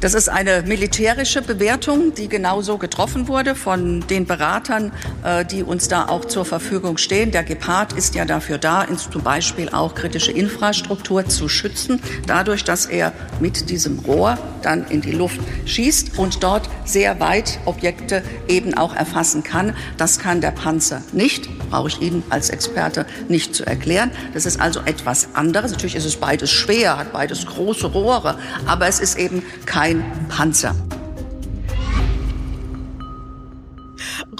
Das 0.00 0.12
ist 0.12 0.28
eine 0.28 0.62
militärische 0.62 1.40
Bewertung, 1.40 2.12
die 2.14 2.28
genauso 2.28 2.76
getroffen 2.76 3.26
wurde 3.28 3.54
von 3.54 4.06
den 4.08 4.26
Beratern, 4.26 4.92
äh, 5.24 5.44
die 5.44 5.62
uns 5.62 5.88
da 5.88 6.08
auch 6.08 6.26
zur 6.26 6.44
Verfügung 6.44 6.98
stehen. 6.98 7.30
Der 7.30 7.42
Gepard 7.42 7.94
ist 7.94 8.14
ja 8.14 8.24
dafür 8.24 8.58
da, 8.58 8.86
zum 9.10 9.22
Beispiel 9.22 9.70
auch 9.70 9.94
kritische 9.94 10.32
Infrastruktur 10.32 11.26
zu 11.26 11.48
schützen, 11.48 12.00
dadurch, 12.26 12.64
dass 12.64 12.86
er 12.86 13.12
mit 13.40 13.70
diesem 13.70 14.00
Rohr 14.00 14.36
dann 14.62 14.86
in 14.88 15.00
die 15.00 15.12
Luft 15.12 15.40
schießt 15.64 16.18
und 16.18 16.42
dort 16.42 16.68
sehr 16.84 17.18
weit 17.20 17.58
Objekte 17.64 18.22
eben 18.46 18.74
auch 18.74 18.94
erfassen 18.94 19.42
kann. 19.42 19.74
Das 19.96 20.18
kann 20.18 20.40
der 20.40 20.50
Panzer 20.50 21.02
nicht, 21.12 21.48
brauche 21.70 21.88
ich 21.88 22.00
Ihnen 22.02 22.22
als 22.30 22.50
Experte 22.50 23.06
nicht 23.28 23.54
zu 23.54 23.66
erklären. 23.66 24.10
Das 24.34 24.44
ist 24.44 24.60
also 24.60 24.80
etwas 24.84 25.28
anderes. 25.34 25.72
Natürlich 25.72 25.96
ist 25.96 26.04
es 26.04 26.16
beides 26.16 26.50
schwer, 26.50 26.98
hat 26.98 27.12
beides 27.12 27.46
große 27.46 27.86
Rohre, 27.86 28.38
aber 28.66 28.86
es 28.86 29.00
ist 29.00 29.18
eben 29.18 29.42
kein 29.66 29.83
ein 29.84 30.02
Panzer. 30.30 30.74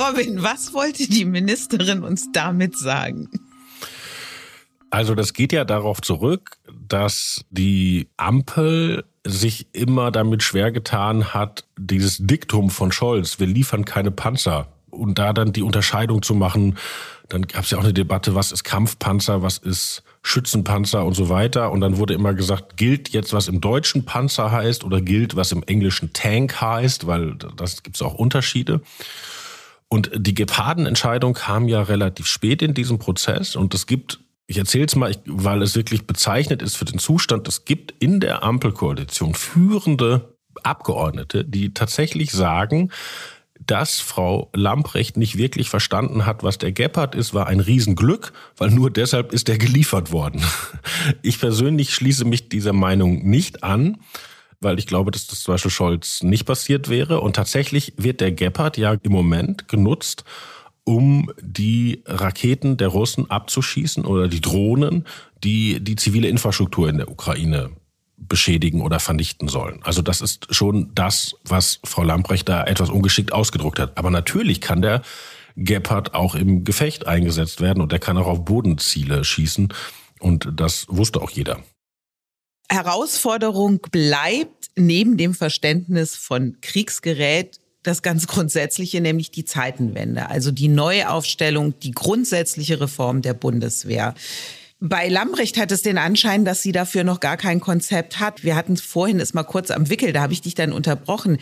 Robin, 0.00 0.42
was 0.42 0.72
wollte 0.72 1.06
die 1.06 1.26
Ministerin 1.26 2.02
uns 2.02 2.32
damit 2.32 2.78
sagen? 2.78 3.28
Also 4.88 5.14
das 5.14 5.34
geht 5.34 5.52
ja 5.52 5.66
darauf 5.66 6.00
zurück, 6.00 6.56
dass 6.88 7.44
die 7.50 8.08
Ampel 8.16 9.04
sich 9.26 9.66
immer 9.72 10.10
damit 10.10 10.42
schwer 10.42 10.72
getan 10.72 11.34
hat, 11.34 11.66
dieses 11.76 12.16
Diktum 12.20 12.70
von 12.70 12.90
Scholz, 12.90 13.38
wir 13.38 13.46
liefern 13.46 13.84
keine 13.84 14.10
Panzer, 14.10 14.68
und 14.88 15.18
da 15.18 15.34
dann 15.34 15.52
die 15.52 15.62
Unterscheidung 15.62 16.22
zu 16.22 16.34
machen, 16.34 16.78
dann 17.28 17.42
gab 17.42 17.64
es 17.64 17.70
ja 17.70 17.76
auch 17.76 17.82
eine 17.82 17.92
Debatte, 17.92 18.34
was 18.34 18.50
ist 18.50 18.64
Kampfpanzer, 18.64 19.42
was 19.42 19.58
ist 19.58 20.04
Schützenpanzer 20.26 21.04
und 21.04 21.14
so 21.14 21.28
weiter. 21.28 21.70
Und 21.70 21.82
dann 21.82 21.98
wurde 21.98 22.14
immer 22.14 22.32
gesagt, 22.32 22.78
gilt 22.78 23.10
jetzt, 23.10 23.34
was 23.34 23.46
im 23.46 23.60
deutschen 23.60 24.06
Panzer 24.06 24.50
heißt 24.50 24.82
oder 24.82 25.00
gilt, 25.00 25.36
was 25.36 25.52
im 25.52 25.62
englischen 25.62 26.14
Tank 26.14 26.60
heißt, 26.60 27.06
weil 27.06 27.36
das 27.56 27.82
gibt 27.82 27.96
es 27.96 28.02
auch 28.02 28.14
Unterschiede. 28.14 28.80
Und 29.88 30.10
die 30.16 30.34
Gepardenentscheidung 30.34 31.34
kam 31.34 31.68
ja 31.68 31.82
relativ 31.82 32.26
spät 32.26 32.62
in 32.62 32.72
diesem 32.72 32.98
Prozess 32.98 33.54
und 33.54 33.74
es 33.74 33.86
gibt 33.86 34.18
ich 34.46 34.58
erzähle 34.58 34.84
es 34.84 34.94
mal, 34.94 35.14
weil 35.24 35.62
es 35.62 35.74
wirklich 35.74 36.06
bezeichnet 36.06 36.60
ist 36.60 36.76
für 36.76 36.84
den 36.84 36.98
Zustand. 36.98 37.48
Es 37.48 37.64
gibt 37.64 37.94
in 37.98 38.20
der 38.20 38.42
Ampelkoalition 38.42 39.32
führende 39.32 40.36
Abgeordnete, 40.62 41.46
die 41.46 41.72
tatsächlich 41.72 42.30
sagen, 42.30 42.90
dass 43.66 44.00
Frau 44.00 44.50
Lamprecht 44.54 45.16
nicht 45.16 45.38
wirklich 45.38 45.68
verstanden 45.70 46.26
hat, 46.26 46.42
was 46.42 46.58
der 46.58 46.72
Gepard 46.72 47.14
ist, 47.14 47.34
war 47.34 47.46
ein 47.46 47.60
Riesenglück, 47.60 48.32
weil 48.56 48.70
nur 48.70 48.90
deshalb 48.90 49.32
ist 49.32 49.48
er 49.48 49.58
geliefert 49.58 50.12
worden. 50.12 50.42
Ich 51.22 51.40
persönlich 51.40 51.94
schließe 51.94 52.24
mich 52.24 52.48
dieser 52.48 52.72
Meinung 52.72 53.28
nicht 53.28 53.62
an, 53.62 53.98
weil 54.60 54.78
ich 54.78 54.86
glaube, 54.86 55.10
dass 55.10 55.26
das 55.26 55.40
zum 55.40 55.54
Beispiel 55.54 55.70
Scholz 55.70 56.22
nicht 56.22 56.44
passiert 56.44 56.88
wäre. 56.88 57.20
Und 57.20 57.36
tatsächlich 57.36 57.92
wird 57.96 58.20
der 58.20 58.32
Gepard 58.32 58.76
ja 58.78 58.96
im 59.02 59.12
Moment 59.12 59.68
genutzt, 59.68 60.24
um 60.84 61.30
die 61.40 62.02
Raketen 62.06 62.76
der 62.76 62.88
Russen 62.88 63.30
abzuschießen 63.30 64.04
oder 64.04 64.28
die 64.28 64.40
Drohnen, 64.40 65.04
die 65.42 65.82
die 65.82 65.96
zivile 65.96 66.28
Infrastruktur 66.28 66.88
in 66.88 66.98
der 66.98 67.10
Ukraine 67.10 67.70
beschädigen 68.16 68.80
oder 68.80 69.00
vernichten 69.00 69.48
sollen. 69.48 69.80
Also 69.82 70.02
das 70.02 70.20
ist 70.20 70.54
schon 70.54 70.92
das, 70.94 71.34
was 71.44 71.80
Frau 71.84 72.02
Lamprecht 72.02 72.48
da 72.48 72.64
etwas 72.64 72.90
ungeschickt 72.90 73.32
ausgedruckt 73.32 73.78
hat. 73.78 73.98
Aber 73.98 74.10
natürlich 74.10 74.60
kann 74.60 74.82
der 74.82 75.02
Gepard 75.56 76.14
auch 76.14 76.34
im 76.34 76.64
Gefecht 76.64 77.06
eingesetzt 77.06 77.60
werden 77.60 77.82
und 77.82 77.92
der 77.92 77.98
kann 77.98 78.18
auch 78.18 78.26
auf 78.26 78.44
Bodenziele 78.44 79.24
schießen. 79.24 79.72
Und 80.20 80.48
das 80.56 80.86
wusste 80.88 81.20
auch 81.20 81.30
jeder. 81.30 81.62
Herausforderung 82.70 83.80
bleibt 83.90 84.70
neben 84.76 85.16
dem 85.16 85.34
Verständnis 85.34 86.16
von 86.16 86.56
Kriegsgerät 86.60 87.60
das 87.82 88.02
ganz 88.02 88.26
Grundsätzliche, 88.26 89.00
nämlich 89.00 89.30
die 89.30 89.44
Zeitenwende, 89.44 90.30
also 90.30 90.50
die 90.50 90.68
Neuaufstellung, 90.68 91.78
die 91.80 91.92
grundsätzliche 91.92 92.80
Reform 92.80 93.20
der 93.20 93.34
Bundeswehr. 93.34 94.14
Bei 94.86 95.08
Lambrecht 95.08 95.56
hat 95.56 95.72
es 95.72 95.80
den 95.80 95.96
Anschein, 95.96 96.44
dass 96.44 96.60
sie 96.60 96.72
dafür 96.72 97.04
noch 97.04 97.18
gar 97.20 97.38
kein 97.38 97.58
Konzept 97.58 98.20
hat. 98.20 98.44
Wir 98.44 98.54
hatten 98.54 98.76
vorhin 98.76 99.18
es 99.18 99.32
mal 99.32 99.42
kurz 99.42 99.70
am 99.70 99.88
Wickel, 99.88 100.12
da 100.12 100.20
habe 100.20 100.34
ich 100.34 100.42
dich 100.42 100.54
dann 100.54 100.74
unterbrochen. 100.74 101.38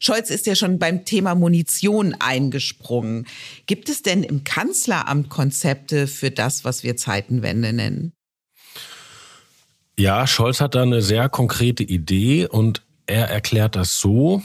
Scholz 0.00 0.30
ist 0.30 0.46
ja 0.46 0.56
schon 0.56 0.80
beim 0.80 1.04
Thema 1.04 1.36
Munition 1.36 2.16
eingesprungen. 2.18 3.28
Gibt 3.66 3.88
es 3.88 4.02
denn 4.02 4.24
im 4.24 4.42
Kanzleramt 4.42 5.28
Konzepte 5.28 6.08
für 6.08 6.32
das, 6.32 6.64
was 6.64 6.82
wir 6.82 6.96
Zeitenwende 6.96 7.72
nennen? 7.72 8.14
Ja, 9.96 10.26
Scholz 10.26 10.60
hat 10.60 10.74
da 10.74 10.82
eine 10.82 11.02
sehr 11.02 11.28
konkrete 11.28 11.84
Idee 11.84 12.48
und 12.48 12.82
er 13.06 13.28
erklärt 13.30 13.76
das 13.76 14.00
so, 14.00 14.42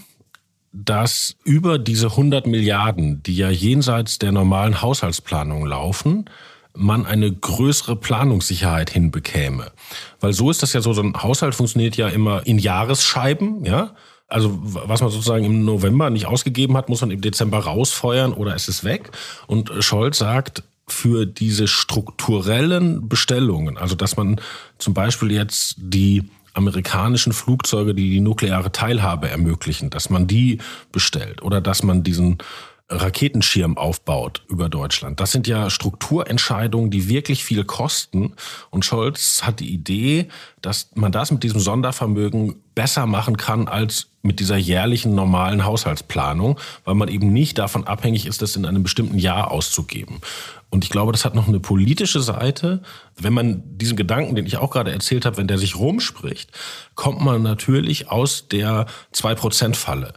dass 0.72 1.38
über 1.44 1.80
diese 1.80 2.12
100 2.12 2.46
Milliarden, 2.46 3.24
die 3.24 3.36
ja 3.36 3.50
jenseits 3.50 4.20
der 4.20 4.32
normalen 4.32 4.84
Haushaltsplanung 4.84 5.66
laufen, 5.66 6.30
man 6.78 7.06
eine 7.06 7.32
größere 7.32 7.96
Planungssicherheit 7.96 8.90
hinbekäme. 8.90 9.72
Weil 10.20 10.34
so 10.34 10.50
ist 10.50 10.64
das 10.64 10.74
ja 10.74 10.82
so, 10.82 10.94
so 10.94 11.02
ein 11.02 11.22
Haushalt 11.22 11.56
funktioniert 11.56 11.98
ja 11.98 12.08
immer 12.08 12.46
in 12.46 12.60
Jahresscheiben, 12.60 13.66
ja. 13.66 13.96
Also 14.30 14.60
was 14.62 15.00
man 15.00 15.10
sozusagen 15.10 15.46
im 15.46 15.64
November 15.64 16.10
nicht 16.10 16.26
ausgegeben 16.26 16.76
hat, 16.76 16.90
muss 16.90 17.00
man 17.00 17.12
im 17.12 17.22
Dezember 17.22 17.60
rausfeuern 17.60 18.34
oder 18.34 18.56
ist 18.56 18.68
es 18.68 18.84
weg. 18.84 19.12
Und 19.48 19.72
Scholz 19.80 20.18
sagt, 20.18 20.64
für 20.90 21.26
diese 21.26 21.68
strukturellen 21.68 23.08
Bestellungen, 23.10 23.78
also 23.78 23.96
dass 23.96 24.18
man 24.18 24.40
zum 24.78 24.94
Beispiel 24.94 25.32
jetzt 25.32 25.76
die 25.78 26.30
amerikanischen 26.54 27.34
Flugzeuge, 27.34 27.94
die 27.94 28.10
die 28.10 28.20
nukleare 28.20 28.72
Teilhabe 28.72 29.30
ermöglichen, 29.30 29.90
dass 29.90 30.10
man 30.10 30.28
die 30.28 30.60
bestellt 30.92 31.42
oder 31.42 31.62
dass 31.62 31.84
man 31.84 32.04
diesen 32.04 32.40
Raketenschirm 32.90 33.78
aufbaut 33.78 34.44
über 34.48 34.70
Deutschland. 34.70 35.20
Das 35.20 35.32
sind 35.34 35.46
ja 35.46 35.70
Strukturentscheidungen, 35.70 36.90
die 36.90 37.10
wirklich 37.10 37.44
viel 37.44 37.66
kosten. 37.66 38.34
Und 38.70 38.86
Scholz 38.86 39.42
hat 39.44 39.60
die 39.60 39.74
Idee, 39.74 40.30
dass 40.62 40.92
man 40.96 41.12
das 41.12 41.32
mit 41.32 41.44
diesem 41.44 41.60
Sondervermögen 41.60 42.56
besser 42.76 43.06
machen 43.06 43.36
kann 43.36 43.68
als 43.68 44.08
mit 44.22 44.40
dieser 44.40 44.58
jährlichen 44.58 45.16
normalen 45.16 45.66
Haushaltsplanung, 45.66 46.60
weil 46.86 46.96
man 46.96 47.10
eben 47.10 47.34
nicht 47.34 47.58
davon 47.58 47.86
abhängig 47.86 48.26
ist, 48.26 48.42
das 48.42 48.56
in 48.56 48.66
einem 48.66 48.84
bestimmten 48.84 49.20
Jahr 49.20 49.52
auszugeben. 49.52 50.22
Und 50.70 50.84
ich 50.84 50.90
glaube, 50.90 51.12
das 51.12 51.26
hat 51.26 51.36
noch 51.36 51.48
eine 51.48 51.60
politische 51.60 52.22
Seite. 52.22 52.82
Wenn 53.18 53.34
man 53.34 53.64
diesen 53.78 53.98
Gedanken, 53.98 54.36
den 54.36 54.46
ich 54.46 54.58
auch 54.58 54.72
gerade 54.72 54.92
erzählt 54.92 55.26
habe, 55.26 55.38
wenn 55.38 55.48
der 55.48 55.58
sich 55.58 55.76
rumspricht, 55.76 56.52
kommt 56.96 57.22
man 57.22 57.42
natürlich 57.42 58.10
aus 58.10 58.48
der 58.48 58.86
Zwei-Prozent-Falle. 59.12 60.14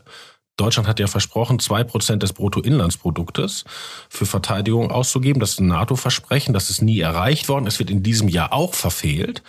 Deutschland 0.60 0.86
hat 0.86 1.00
ja 1.00 1.06
versprochen, 1.06 1.58
zwei 1.58 1.84
Prozent 1.84 2.22
des 2.22 2.34
Bruttoinlandsproduktes 2.34 3.64
für 4.08 4.26
Verteidigung 4.26 4.90
auszugeben. 4.90 5.40
Das 5.40 5.52
ist 5.52 5.60
ein 5.60 5.68
NATO-Versprechen. 5.68 6.52
Das 6.52 6.68
ist 6.68 6.82
nie 6.82 7.00
erreicht 7.00 7.48
worden. 7.48 7.66
Es 7.66 7.78
wird 7.78 7.90
in 7.90 8.02
diesem 8.02 8.28
Jahr 8.28 8.52
auch 8.52 8.74
verfehlt. 8.74 9.42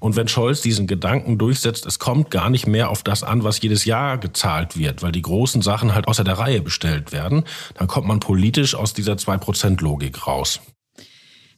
Und 0.00 0.16
wenn 0.16 0.28
Scholz 0.28 0.60
diesen 0.60 0.86
Gedanken 0.86 1.38
durchsetzt, 1.38 1.86
es 1.86 1.98
kommt 1.98 2.30
gar 2.30 2.50
nicht 2.50 2.66
mehr 2.66 2.90
auf 2.90 3.02
das 3.02 3.22
an, 3.22 3.42
was 3.42 3.60
jedes 3.62 3.86
Jahr 3.86 4.18
gezahlt 4.18 4.76
wird, 4.76 5.02
weil 5.02 5.12
die 5.12 5.22
großen 5.22 5.62
Sachen 5.62 5.94
halt 5.94 6.06
außer 6.08 6.24
der 6.24 6.38
Reihe 6.38 6.60
bestellt 6.60 7.12
werden, 7.12 7.44
dann 7.74 7.86
kommt 7.86 8.06
man 8.06 8.20
politisch 8.20 8.74
aus 8.74 8.92
dieser 8.92 9.16
zwei 9.16 9.38
Prozent 9.38 9.80
Logik 9.80 10.26
raus. 10.26 10.60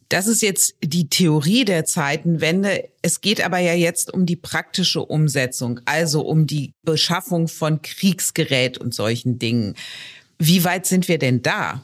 Das 0.08 0.26
ist 0.26 0.42
jetzt 0.42 0.74
die 0.82 1.08
Theorie 1.08 1.64
der 1.64 1.84
Zeitenwende. 1.84 2.88
Es 3.00 3.20
geht 3.20 3.44
aber 3.44 3.58
ja 3.58 3.74
jetzt 3.74 4.12
um 4.12 4.26
die 4.26 4.36
praktische 4.36 5.02
Umsetzung, 5.02 5.80
also 5.84 6.22
um 6.22 6.46
die 6.46 6.72
Beschaffung 6.82 7.48
von 7.48 7.82
Kriegsgerät 7.82 8.78
und 8.78 8.94
solchen 8.94 9.38
Dingen. 9.38 9.74
Wie 10.38 10.64
weit 10.64 10.86
sind 10.86 11.08
wir 11.08 11.18
denn 11.18 11.42
da? 11.42 11.82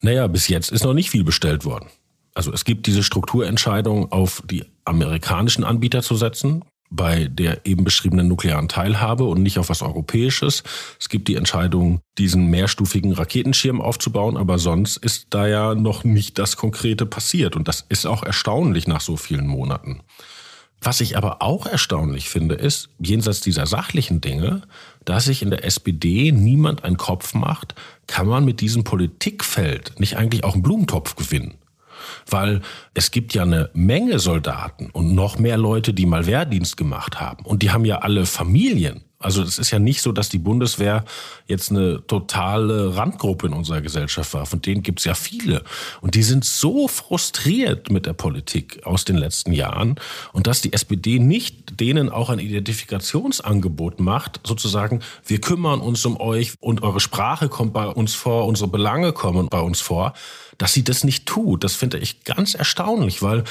Naja, 0.00 0.26
bis 0.26 0.48
jetzt 0.48 0.70
ist 0.70 0.84
noch 0.84 0.94
nicht 0.94 1.10
viel 1.10 1.24
bestellt 1.24 1.64
worden. 1.64 1.88
Also 2.34 2.52
es 2.52 2.64
gibt 2.64 2.86
diese 2.86 3.02
Strukturentscheidung, 3.02 4.12
auf 4.12 4.42
die 4.48 4.64
amerikanischen 4.84 5.64
Anbieter 5.64 6.02
zu 6.02 6.16
setzen 6.16 6.64
bei 6.90 7.24
der 7.24 7.66
eben 7.66 7.84
beschriebenen 7.84 8.28
nuklearen 8.28 8.68
Teilhabe 8.68 9.24
und 9.24 9.42
nicht 9.42 9.58
auf 9.58 9.68
was 9.68 9.82
Europäisches. 9.82 10.62
Es 10.98 11.08
gibt 11.08 11.28
die 11.28 11.34
Entscheidung, 11.34 12.00
diesen 12.16 12.46
mehrstufigen 12.46 13.12
Raketenschirm 13.12 13.80
aufzubauen, 13.80 14.36
aber 14.36 14.58
sonst 14.58 14.96
ist 14.96 15.28
da 15.30 15.46
ja 15.46 15.74
noch 15.74 16.04
nicht 16.04 16.38
das 16.38 16.56
Konkrete 16.56 17.06
passiert. 17.06 17.56
Und 17.56 17.68
das 17.68 17.84
ist 17.88 18.06
auch 18.06 18.22
erstaunlich 18.22 18.86
nach 18.86 19.00
so 19.00 19.16
vielen 19.16 19.46
Monaten. 19.46 20.00
Was 20.80 21.00
ich 21.00 21.16
aber 21.16 21.42
auch 21.42 21.66
erstaunlich 21.66 22.28
finde, 22.28 22.54
ist, 22.54 22.88
jenseits 23.00 23.40
dieser 23.40 23.66
sachlichen 23.66 24.20
Dinge, 24.20 24.62
dass 25.04 25.24
sich 25.24 25.42
in 25.42 25.50
der 25.50 25.64
SPD 25.64 26.30
niemand 26.30 26.84
einen 26.84 26.96
Kopf 26.96 27.34
macht, 27.34 27.74
kann 28.06 28.28
man 28.28 28.44
mit 28.44 28.60
diesem 28.60 28.84
Politikfeld 28.84 29.98
nicht 29.98 30.16
eigentlich 30.16 30.44
auch 30.44 30.54
einen 30.54 30.62
Blumentopf 30.62 31.16
gewinnen? 31.16 31.58
Weil 32.30 32.60
es 32.94 33.10
gibt 33.10 33.34
ja 33.34 33.42
eine 33.42 33.70
Menge 33.74 34.18
Soldaten 34.18 34.90
und 34.90 35.14
noch 35.14 35.38
mehr 35.38 35.56
Leute, 35.56 35.94
die 35.94 36.06
mal 36.06 36.26
Wehrdienst 36.26 36.76
gemacht 36.76 37.20
haben. 37.20 37.44
Und 37.44 37.62
die 37.62 37.70
haben 37.70 37.84
ja 37.84 37.98
alle 37.98 38.26
Familien. 38.26 39.04
Also 39.20 39.42
es 39.42 39.58
ist 39.58 39.72
ja 39.72 39.80
nicht 39.80 40.00
so, 40.00 40.12
dass 40.12 40.28
die 40.28 40.38
Bundeswehr 40.38 41.04
jetzt 41.46 41.72
eine 41.72 42.06
totale 42.06 42.96
Randgruppe 42.96 43.48
in 43.48 43.52
unserer 43.52 43.80
Gesellschaft 43.80 44.32
war. 44.32 44.46
Von 44.46 44.62
denen 44.62 44.84
gibt 44.84 45.00
es 45.00 45.06
ja 45.06 45.14
viele. 45.14 45.64
Und 46.00 46.14
die 46.14 46.22
sind 46.22 46.44
so 46.44 46.86
frustriert 46.86 47.90
mit 47.90 48.06
der 48.06 48.12
Politik 48.12 48.86
aus 48.86 49.04
den 49.04 49.16
letzten 49.16 49.52
Jahren. 49.52 49.96
Und 50.32 50.46
dass 50.46 50.60
die 50.60 50.72
SPD 50.72 51.18
nicht 51.18 51.80
denen 51.80 52.10
auch 52.10 52.30
ein 52.30 52.38
Identifikationsangebot 52.38 53.98
macht, 53.98 54.40
sozusagen, 54.46 55.00
wir 55.26 55.40
kümmern 55.40 55.80
uns 55.80 56.06
um 56.06 56.20
euch 56.20 56.54
und 56.60 56.84
eure 56.84 57.00
Sprache 57.00 57.48
kommt 57.48 57.72
bei 57.72 57.86
uns 57.86 58.14
vor, 58.14 58.46
unsere 58.46 58.70
Belange 58.70 59.12
kommen 59.12 59.48
bei 59.48 59.60
uns 59.60 59.80
vor, 59.80 60.12
dass 60.58 60.72
sie 60.72 60.84
das 60.84 61.04
nicht 61.04 61.26
tut. 61.26 61.64
Das 61.64 61.74
finde 61.74 61.98
ich 61.98 62.24
ganz 62.24 62.54
erstaunlich, 62.54 63.22
weil 63.22 63.44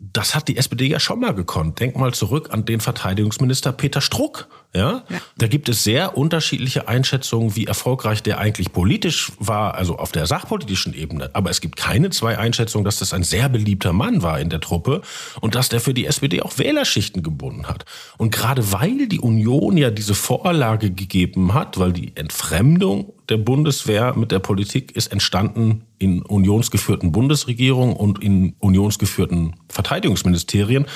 das 0.00 0.36
hat 0.36 0.46
die 0.46 0.56
SPD 0.56 0.86
ja 0.86 1.00
schon 1.00 1.18
mal 1.18 1.34
gekonnt. 1.34 1.80
Denk 1.80 1.96
mal 1.96 2.14
zurück 2.14 2.50
an 2.52 2.64
den 2.64 2.78
Verteidigungsminister 2.80 3.72
Peter 3.72 4.00
Struck. 4.00 4.46
Ja? 4.72 5.02
ja? 5.08 5.18
Da 5.38 5.48
gibt 5.48 5.68
es 5.68 5.82
sehr 5.82 6.16
unterschiedliche 6.16 6.86
Einschätzungen, 6.86 7.56
wie 7.56 7.64
erfolgreich 7.64 8.22
der 8.22 8.38
eigentlich 8.38 8.72
politisch 8.72 9.32
war, 9.40 9.74
also 9.74 9.98
auf 9.98 10.12
der 10.12 10.26
sachpolitischen 10.26 10.94
Ebene. 10.94 11.30
Aber 11.32 11.50
es 11.50 11.60
gibt 11.60 11.76
keine 11.76 12.10
zwei 12.10 12.38
Einschätzungen, 12.38 12.84
dass 12.84 13.00
das 13.00 13.12
ein 13.12 13.24
sehr 13.24 13.48
beliebter 13.48 13.92
Mann 13.92 14.22
war 14.22 14.38
in 14.38 14.50
der 14.50 14.60
Truppe 14.60 15.02
und 15.40 15.56
dass 15.56 15.68
der 15.68 15.80
für 15.80 15.94
die 15.94 16.06
SPD 16.06 16.42
auch 16.42 16.58
Wählerschichten 16.58 17.24
gebunden 17.24 17.66
hat. 17.66 17.84
Und 18.18 18.30
gerade 18.30 18.70
weil 18.72 19.08
die 19.08 19.18
Union 19.18 19.76
ja 19.76 19.90
diese 19.90 20.14
Vorlage 20.14 20.92
gegeben 20.92 21.54
hat, 21.54 21.76
weil 21.76 21.92
die 21.92 22.14
Entfremdung 22.14 23.14
der 23.28 23.36
Bundeswehr 23.36 24.14
mit 24.16 24.32
der 24.32 24.38
Politik 24.38 24.92
ist 24.92 25.08
entstanden 25.08 25.84
in 25.98 26.22
unionsgeführten 26.22 27.12
Bundesregierungen 27.12 27.94
und 27.94 28.22
in 28.22 28.54
unionsgeführten 28.58 29.56
Verteidigungsministerien. 29.68 30.86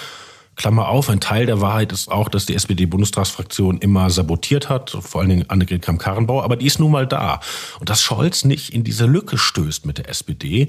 Klammer 0.54 0.88
auf, 0.88 1.08
ein 1.08 1.20
Teil 1.20 1.46
der 1.46 1.60
Wahrheit 1.60 1.92
ist 1.92 2.10
auch, 2.10 2.28
dass 2.28 2.46
die 2.46 2.54
SPD-Bundestagsfraktion 2.54 3.78
immer 3.78 4.10
sabotiert 4.10 4.68
hat, 4.68 4.90
vor 4.90 5.20
allen 5.20 5.30
Dingen 5.30 5.50
Annegret 5.50 5.82
Kramp-Karrenbauer, 5.82 6.44
aber 6.44 6.56
die 6.56 6.66
ist 6.66 6.78
nun 6.78 6.90
mal 6.90 7.06
da. 7.06 7.40
Und 7.80 7.88
dass 7.88 8.02
Scholz 8.02 8.44
nicht 8.44 8.70
in 8.70 8.84
diese 8.84 9.06
Lücke 9.06 9.38
stößt 9.38 9.86
mit 9.86 9.98
der 9.98 10.08
SPD, 10.08 10.68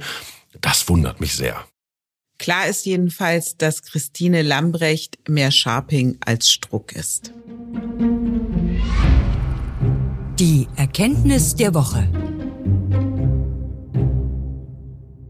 das 0.62 0.88
wundert 0.88 1.20
mich 1.20 1.36
sehr. 1.36 1.66
Klar 2.40 2.68
ist 2.68 2.86
jedenfalls, 2.86 3.58
dass 3.58 3.84
Christine 3.84 4.42
Lambrecht 4.42 5.18
mehr 5.30 5.52
Sharping 5.52 6.18
als 6.26 6.50
Struck 6.50 6.94
ist. 6.94 7.32
Die 10.40 10.68
Erkenntnis 10.78 11.54
der 11.54 11.76
Woche. 11.76 12.10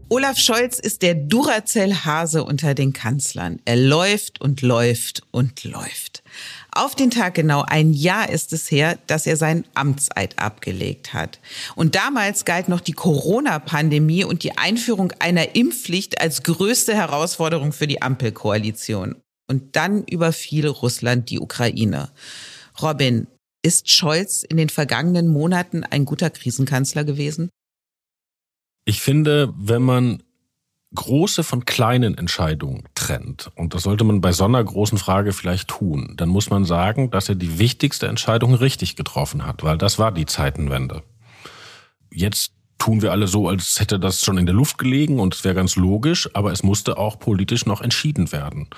Olaf 0.08 0.38
Scholz 0.38 0.78
ist 0.78 1.02
der 1.02 1.14
Duracell-Hase 1.14 2.42
unter 2.42 2.74
den 2.74 2.94
Kanzlern. 2.94 3.60
Er 3.66 3.76
läuft 3.76 4.40
und 4.40 4.62
läuft 4.62 5.22
und 5.30 5.62
läuft. 5.64 6.22
Auf 6.72 6.94
den 6.94 7.10
Tag 7.10 7.34
genau 7.34 7.64
ein 7.66 7.92
Jahr 7.92 8.30
ist 8.30 8.54
es 8.54 8.70
her, 8.70 8.98
dass 9.06 9.26
er 9.26 9.36
seinen 9.36 9.66
Amtseid 9.74 10.38
abgelegt 10.38 11.12
hat. 11.12 11.38
Und 11.74 11.96
damals 11.96 12.46
galt 12.46 12.70
noch 12.70 12.80
die 12.80 12.92
Corona-Pandemie 12.92 14.24
und 14.24 14.42
die 14.42 14.56
Einführung 14.56 15.12
einer 15.18 15.54
Impfpflicht 15.54 16.18
als 16.18 16.44
größte 16.44 16.94
Herausforderung 16.94 17.72
für 17.72 17.86
die 17.86 18.00
Ampelkoalition. 18.00 19.16
Und 19.50 19.76
dann 19.76 20.02
überfiel 20.04 20.66
Russland 20.66 21.28
die 21.28 21.40
Ukraine. 21.40 22.10
Robin, 22.80 23.26
ist 23.64 23.90
Scholz 23.90 24.42
in 24.42 24.58
den 24.58 24.68
vergangenen 24.68 25.26
Monaten 25.26 25.84
ein 25.84 26.04
guter 26.04 26.30
Krisenkanzler 26.30 27.02
gewesen? 27.02 27.48
Ich 28.84 29.00
finde, 29.00 29.52
wenn 29.56 29.82
man 29.82 30.22
große 30.94 31.42
von 31.42 31.64
kleinen 31.64 32.16
Entscheidungen 32.16 32.84
trennt, 32.94 33.50
und 33.56 33.74
das 33.74 33.82
sollte 33.82 34.04
man 34.04 34.20
bei 34.20 34.32
so 34.32 34.44
einer 34.44 34.62
großen 34.62 34.98
Frage 34.98 35.32
vielleicht 35.32 35.68
tun, 35.68 36.14
dann 36.16 36.28
muss 36.28 36.50
man 36.50 36.66
sagen, 36.66 37.10
dass 37.10 37.28
er 37.30 37.34
die 37.34 37.58
wichtigste 37.58 38.06
Entscheidung 38.06 38.54
richtig 38.54 38.96
getroffen 38.96 39.46
hat, 39.46 39.64
weil 39.64 39.78
das 39.78 39.98
war 39.98 40.12
die 40.12 40.26
Zeitenwende. 40.26 41.02
Jetzt 42.12 42.52
tun 42.78 43.00
wir 43.00 43.12
alle 43.12 43.26
so, 43.26 43.48
als 43.48 43.80
hätte 43.80 43.98
das 43.98 44.22
schon 44.22 44.36
in 44.36 44.44
der 44.44 44.54
Luft 44.54 44.76
gelegen 44.76 45.20
und 45.20 45.34
es 45.34 45.42
wäre 45.42 45.54
ganz 45.54 45.74
logisch, 45.76 46.28
aber 46.34 46.52
es 46.52 46.62
musste 46.62 46.98
auch 46.98 47.18
politisch 47.18 47.64
noch 47.64 47.80
entschieden 47.80 48.30
werden. 48.30 48.68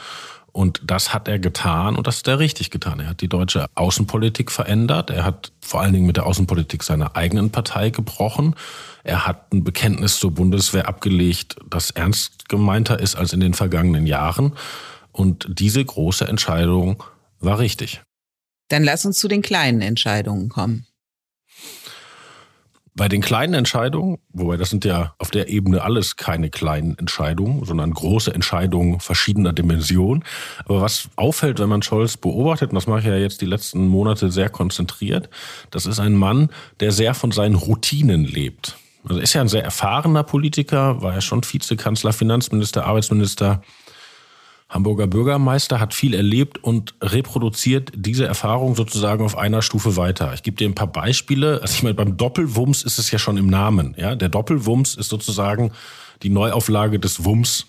Und 0.57 0.81
das 0.87 1.13
hat 1.13 1.29
er 1.29 1.39
getan 1.39 1.97
und 1.97 2.07
das 2.07 2.21
hat 2.21 2.29
er 2.29 2.39
richtig 2.39 2.71
getan. 2.71 2.99
Er 2.99 3.11
hat 3.11 3.21
die 3.21 3.29
deutsche 3.29 3.67
Außenpolitik 3.75 4.51
verändert. 4.51 5.11
Er 5.11 5.23
hat 5.23 5.53
vor 5.61 5.83
allen 5.83 5.93
Dingen 5.93 6.07
mit 6.07 6.17
der 6.17 6.25
Außenpolitik 6.25 6.83
seiner 6.83 7.15
eigenen 7.15 7.51
Partei 7.51 7.91
gebrochen. 7.91 8.55
Er 9.05 9.27
hat 9.27 9.53
ein 9.53 9.65
Bekenntnis 9.65 10.19
zur 10.19 10.31
Bundeswehr 10.31 10.89
abgelegt, 10.89 11.57
das 11.69 11.91
ernst 11.91 12.49
gemeinter 12.49 12.99
ist 12.99 13.17
als 13.17 13.35
in 13.35 13.41
den 13.41 13.53
vergangenen 13.53 14.07
Jahren. 14.07 14.55
Und 15.13 15.47
diese 15.47 15.85
große 15.85 16.27
Entscheidung 16.27 17.03
war 17.39 17.59
richtig. 17.59 18.01
Dann 18.69 18.83
lass 18.83 19.05
uns 19.05 19.19
zu 19.19 19.29
den 19.29 19.43
kleinen 19.43 19.83
Entscheidungen 19.83 20.49
kommen. 20.49 20.87
Bei 22.97 23.09
den 23.09 23.21
kleinen 23.21 23.53
Entscheidungen, 23.53 24.17
wobei 24.33 24.57
das 24.57 24.71
sind 24.71 24.87
ja 24.87 25.15
auf 25.19 25.31
der 25.31 25.49
Ebene 25.51 25.83
alles 25.83 26.17
keine 26.17 26.49
kleinen 26.49 26.97
Entscheidungen, 26.99 27.63
sondern 27.63 27.93
große 27.93 28.35
Entscheidungen 28.35 29.01
verschiedener 29.01 29.53
Dimensionen. 29.53 30.25
Aber 30.65 30.81
was 30.81 31.11
auffällt, 31.15 31.59
wenn 31.59 31.69
man 31.69 31.83
Scholz 31.83 32.17
beobachtet, 32.17 32.71
und 32.71 32.75
das 32.75 32.87
mache 32.87 33.01
ich 33.01 33.05
ja 33.05 33.17
jetzt 33.17 33.43
die 33.43 33.47
letzten 33.47 33.87
Monate 33.87 34.31
sehr 34.31 34.49
konzentriert, 34.49 35.29
das 35.71 35.85
ist 35.85 36.01
ein 36.01 36.15
Mann, 36.15 36.49
der 36.81 36.91
sehr 36.91 37.13
von 37.13 37.33
seinen 37.33 37.55
Routinen 37.55 38.25
lebt. 38.25 38.79
Also 39.07 39.21
ist 39.21 39.35
ja 39.35 39.43
ein 39.43 39.49
sehr 39.49 39.63
erfahrener 39.63 40.23
Politiker, 40.23 41.03
war 41.03 41.13
ja 41.13 41.21
schon 41.21 41.43
Vizekanzler, 41.45 42.15
Finanzminister, 42.15 42.87
Arbeitsminister, 42.87 43.61
Hamburger 44.69 45.07
Bürgermeister, 45.07 45.79
hat 45.79 45.95
viel 45.95 46.13
erlebt 46.13 46.63
und 46.63 46.95
reproduziert 47.01 47.93
diese 47.95 48.27
Erfahrung 48.27 48.75
sozusagen 48.75 49.25
auf 49.25 49.39
einer 49.39 49.63
Stufe 49.63 49.97
weiter. 49.97 50.35
Ich 50.35 50.43
gebe 50.43 50.57
dir 50.57 50.69
ein 50.69 50.75
paar 50.75 50.91
Beispiele. 50.91 51.61
Also 51.63 51.75
ich 51.75 51.83
meine, 51.85 51.95
beim 51.95 52.17
Doppelwumms 52.17 52.83
ist 52.83 52.99
es 52.99 53.11
ja 53.11 53.19
schon 53.19 53.37
im 53.37 53.47
Namen. 53.47 53.95
Ja, 53.97 54.17
der 54.17 54.29
Doppelwumms 54.29 54.97
ist 54.97 55.09
sozusagen 55.09 55.71
die 56.23 56.31
Neuauflage 56.31 56.99
des 56.99 57.25
Wumms 57.25 57.67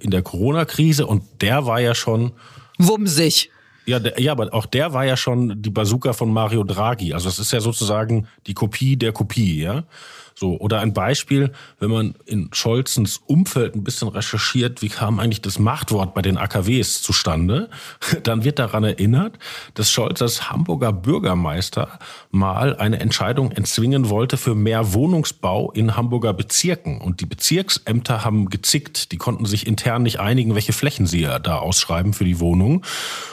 in 0.00 0.10
der 0.10 0.22
Corona-Krise 0.22 1.06
und 1.06 1.22
der 1.40 1.66
war 1.66 1.80
ja 1.80 1.94
schon 1.94 2.32
wumsig. 2.76 3.50
Ja, 3.86 3.98
der, 3.98 4.20
ja, 4.20 4.32
aber 4.32 4.52
auch 4.52 4.66
der 4.66 4.92
war 4.92 5.04
ja 5.04 5.16
schon 5.16 5.60
die 5.62 5.70
Bazooka 5.70 6.12
von 6.12 6.32
Mario 6.32 6.64
Draghi. 6.64 7.12
Also 7.12 7.28
es 7.28 7.38
ist 7.38 7.52
ja 7.52 7.60
sozusagen 7.60 8.26
die 8.46 8.54
Kopie 8.54 8.96
der 8.96 9.12
Kopie, 9.12 9.62
ja. 9.62 9.84
So, 10.34 10.58
oder 10.58 10.80
ein 10.80 10.92
Beispiel, 10.92 11.52
wenn 11.78 11.90
man 11.90 12.14
in 12.26 12.48
Scholzens 12.52 13.20
Umfeld 13.26 13.74
ein 13.74 13.84
bisschen 13.84 14.08
recherchiert, 14.08 14.82
wie 14.82 14.88
kam 14.88 15.20
eigentlich 15.20 15.42
das 15.42 15.58
Machtwort 15.58 16.14
bei 16.14 16.22
den 16.22 16.36
AKWs 16.36 17.02
zustande, 17.02 17.68
dann 18.22 18.44
wird 18.44 18.58
daran 18.58 18.84
erinnert, 18.84 19.38
dass 19.74 19.90
Scholz 19.90 20.22
als 20.22 20.50
Hamburger 20.50 20.92
Bürgermeister 20.92 21.98
mal 22.30 22.76
eine 22.76 23.00
Entscheidung 23.00 23.52
entzwingen 23.52 24.08
wollte 24.08 24.36
für 24.36 24.54
mehr 24.54 24.94
Wohnungsbau 24.94 25.70
in 25.72 25.96
Hamburger 25.96 26.32
Bezirken. 26.32 27.00
Und 27.00 27.20
die 27.20 27.26
Bezirksämter 27.26 28.24
haben 28.24 28.48
gezickt, 28.48 29.12
die 29.12 29.18
konnten 29.18 29.46
sich 29.46 29.66
intern 29.66 30.02
nicht 30.02 30.20
einigen, 30.20 30.54
welche 30.54 30.72
Flächen 30.72 31.06
sie 31.06 31.22
da 31.42 31.58
ausschreiben 31.58 32.12
für 32.12 32.24
die 32.24 32.40
Wohnung. 32.40 32.84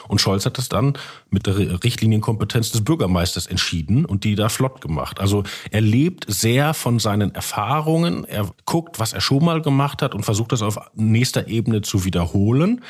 Und 0.08 0.22
Scholz 0.22 0.46
hat 0.46 0.58
das 0.58 0.70
dann 0.70 0.94
mit 1.32 1.48
der 1.48 1.84
Richtlinienkompetenz 1.84 2.72
des 2.72 2.84
Bürgermeisters 2.84 3.48
entschieden 3.48 4.06
und 4.06 4.24
die 4.24 4.36
da 4.36 4.50
flott 4.50 4.82
gemacht. 4.82 5.20
Also 5.20 5.44
er 5.72 5.82
lebt 5.82 6.26
sehr 6.28 6.74
von 6.74 7.00
seinen 7.00 7.34
Erfahrungen. 7.36 8.26
Er 8.26 8.52
guckt, 8.66 9.00
was 9.00 9.14
er 9.14 9.22
schon 9.22 9.46
mal 9.46 9.62
gemacht 9.62 10.02
hat 10.02 10.16
und 10.16 10.24
versucht 10.24 10.52
das 10.52 10.62
auf 10.62 10.80
nächster 10.96 11.48
Ebene 11.48 11.82
zu 11.82 12.06
wiederholen. 12.06 12.82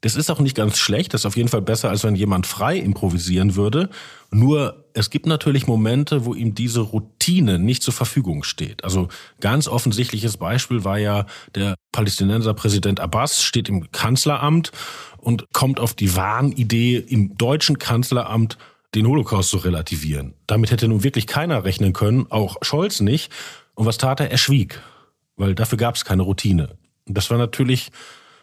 Das 0.00 0.14
ist 0.14 0.30
auch 0.30 0.38
nicht 0.38 0.56
ganz 0.56 0.78
schlecht, 0.78 1.12
das 1.12 1.22
ist 1.22 1.26
auf 1.26 1.36
jeden 1.36 1.48
Fall 1.48 1.62
besser, 1.62 1.90
als 1.90 2.04
wenn 2.04 2.14
jemand 2.14 2.46
frei 2.46 2.76
improvisieren 2.78 3.56
würde. 3.56 3.90
Nur 4.30 4.84
es 4.94 5.10
gibt 5.10 5.26
natürlich 5.26 5.66
Momente, 5.66 6.24
wo 6.24 6.34
ihm 6.34 6.54
diese 6.54 6.80
Routine 6.80 7.58
nicht 7.58 7.82
zur 7.82 7.94
Verfügung 7.94 8.44
steht. 8.44 8.84
Also 8.84 9.08
ganz 9.40 9.66
offensichtliches 9.66 10.36
Beispiel 10.36 10.84
war 10.84 10.98
ja 10.98 11.26
der 11.54 11.74
Palästinenser 11.92 12.54
Präsident 12.54 13.00
Abbas 13.00 13.42
steht 13.42 13.68
im 13.68 13.90
Kanzleramt 13.90 14.70
und 15.16 15.46
kommt 15.52 15.80
auf 15.80 15.94
die 15.94 16.14
Wahnidee, 16.14 16.96
im 16.96 17.36
deutschen 17.36 17.78
Kanzleramt 17.78 18.56
den 18.94 19.06
Holocaust 19.06 19.50
zu 19.50 19.58
relativieren. 19.58 20.34
Damit 20.46 20.70
hätte 20.70 20.88
nun 20.88 21.02
wirklich 21.04 21.26
keiner 21.26 21.64
rechnen 21.64 21.92
können, 21.92 22.26
auch 22.30 22.56
Scholz 22.62 23.00
nicht. 23.00 23.32
Und 23.74 23.86
was 23.86 23.98
tat 23.98 24.20
er? 24.20 24.30
Er 24.30 24.38
schwieg, 24.38 24.80
weil 25.36 25.54
dafür 25.54 25.78
gab 25.78 25.94
es 25.94 26.04
keine 26.04 26.22
Routine. 26.22 26.70
Das 27.06 27.30
war 27.30 27.38
natürlich 27.38 27.90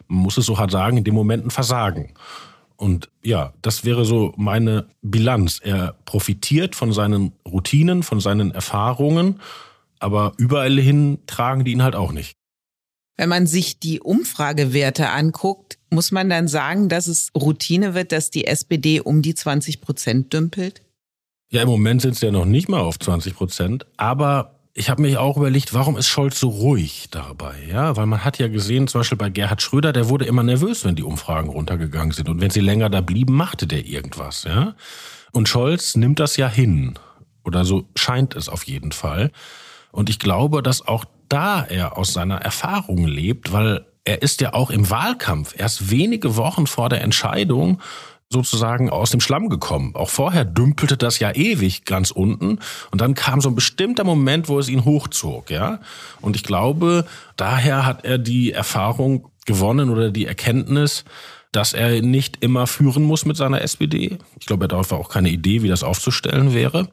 man 0.08 0.22
muss 0.22 0.36
es 0.36 0.46
so 0.46 0.58
hart 0.58 0.70
sagen, 0.70 0.96
in 0.96 1.04
dem 1.04 1.14
Moment 1.14 1.46
ein 1.46 1.50
Versagen. 1.50 2.14
Und 2.76 3.08
ja, 3.22 3.54
das 3.62 3.84
wäre 3.84 4.04
so 4.04 4.32
meine 4.36 4.86
Bilanz. 5.02 5.60
Er 5.62 5.94
profitiert 6.04 6.74
von 6.74 6.92
seinen 6.92 7.32
Routinen, 7.46 8.02
von 8.02 8.20
seinen 8.20 8.50
Erfahrungen, 8.50 9.40
aber 9.98 10.32
überall 10.36 10.78
hin 10.78 11.18
tragen 11.26 11.64
die 11.64 11.72
ihn 11.72 11.82
halt 11.82 11.96
auch 11.96 12.12
nicht. 12.12 12.36
Wenn 13.16 13.30
man 13.30 13.46
sich 13.46 13.80
die 13.80 14.00
Umfragewerte 14.00 15.08
anguckt, 15.08 15.78
muss 15.90 16.12
man 16.12 16.28
dann 16.28 16.48
sagen, 16.48 16.90
dass 16.90 17.06
es 17.06 17.30
Routine 17.34 17.94
wird, 17.94 18.12
dass 18.12 18.30
die 18.30 18.46
SPD 18.46 19.00
um 19.00 19.22
die 19.22 19.34
20 19.34 19.80
Prozent 19.80 20.32
dümpelt? 20.34 20.82
Ja, 21.50 21.62
im 21.62 21.68
Moment 21.68 22.02
sind 22.02 22.14
es 22.14 22.20
ja 22.20 22.30
noch 22.30 22.44
nicht 22.44 22.68
mal 22.68 22.80
auf 22.80 22.98
20 22.98 23.34
Prozent, 23.34 23.86
aber 23.96 24.55
ich 24.78 24.90
habe 24.90 25.00
mich 25.00 25.16
auch 25.16 25.38
überlegt, 25.38 25.72
warum 25.72 25.96
ist 25.96 26.06
Scholz 26.06 26.38
so 26.38 26.50
ruhig 26.50 27.08
dabei? 27.10 27.54
Ja, 27.66 27.96
weil 27.96 28.04
man 28.04 28.22
hat 28.26 28.38
ja 28.38 28.48
gesehen, 28.48 28.88
zum 28.88 29.00
Beispiel 29.00 29.16
bei 29.16 29.30
Gerhard 29.30 29.62
Schröder, 29.62 29.90
der 29.94 30.10
wurde 30.10 30.26
immer 30.26 30.42
nervös, 30.42 30.84
wenn 30.84 30.94
die 30.94 31.02
Umfragen 31.02 31.48
runtergegangen 31.48 32.12
sind. 32.12 32.28
Und 32.28 32.42
wenn 32.42 32.50
sie 32.50 32.60
länger 32.60 32.90
da 32.90 33.00
blieben, 33.00 33.34
machte 33.34 33.66
der 33.66 33.86
irgendwas, 33.86 34.44
ja. 34.44 34.74
Und 35.32 35.48
Scholz 35.48 35.96
nimmt 35.96 36.20
das 36.20 36.36
ja 36.36 36.46
hin. 36.46 36.98
Oder 37.42 37.64
so 37.64 37.88
scheint 37.96 38.36
es 38.36 38.50
auf 38.50 38.64
jeden 38.64 38.92
Fall. 38.92 39.30
Und 39.92 40.10
ich 40.10 40.18
glaube, 40.18 40.62
dass 40.62 40.86
auch 40.86 41.06
da 41.30 41.64
er 41.64 41.96
aus 41.96 42.12
seiner 42.12 42.36
Erfahrung 42.36 43.06
lebt, 43.06 43.52
weil 43.52 43.86
er 44.04 44.20
ist 44.20 44.42
ja 44.42 44.52
auch 44.52 44.68
im 44.68 44.90
Wahlkampf 44.90 45.54
erst 45.56 45.90
wenige 45.90 46.36
Wochen 46.36 46.66
vor 46.66 46.90
der 46.90 47.00
Entscheidung 47.00 47.80
sozusagen 48.28 48.90
aus 48.90 49.10
dem 49.10 49.20
Schlamm 49.20 49.48
gekommen. 49.48 49.94
Auch 49.94 50.10
vorher 50.10 50.44
dümpelte 50.44 50.96
das 50.96 51.18
ja 51.18 51.34
ewig 51.34 51.84
ganz 51.84 52.10
unten 52.10 52.58
und 52.90 53.00
dann 53.00 53.14
kam 53.14 53.40
so 53.40 53.48
ein 53.48 53.54
bestimmter 53.54 54.04
Moment, 54.04 54.48
wo 54.48 54.58
es 54.58 54.68
ihn 54.68 54.84
hochzog, 54.84 55.50
ja. 55.50 55.80
Und 56.20 56.36
ich 56.36 56.42
glaube, 56.42 57.06
daher 57.36 57.86
hat 57.86 58.04
er 58.04 58.18
die 58.18 58.52
Erfahrung 58.52 59.30
gewonnen 59.46 59.90
oder 59.90 60.10
die 60.10 60.26
Erkenntnis, 60.26 61.04
dass 61.52 61.72
er 61.72 62.02
nicht 62.02 62.42
immer 62.42 62.66
führen 62.66 63.04
muss 63.04 63.24
mit 63.24 63.36
seiner 63.36 63.62
SPD. 63.62 64.18
Ich 64.38 64.46
glaube, 64.46 64.64
er 64.64 64.68
darf 64.68 64.92
auch 64.92 65.08
keine 65.08 65.30
Idee, 65.30 65.62
wie 65.62 65.68
das 65.68 65.84
aufzustellen 65.84 66.52
wäre. 66.52 66.88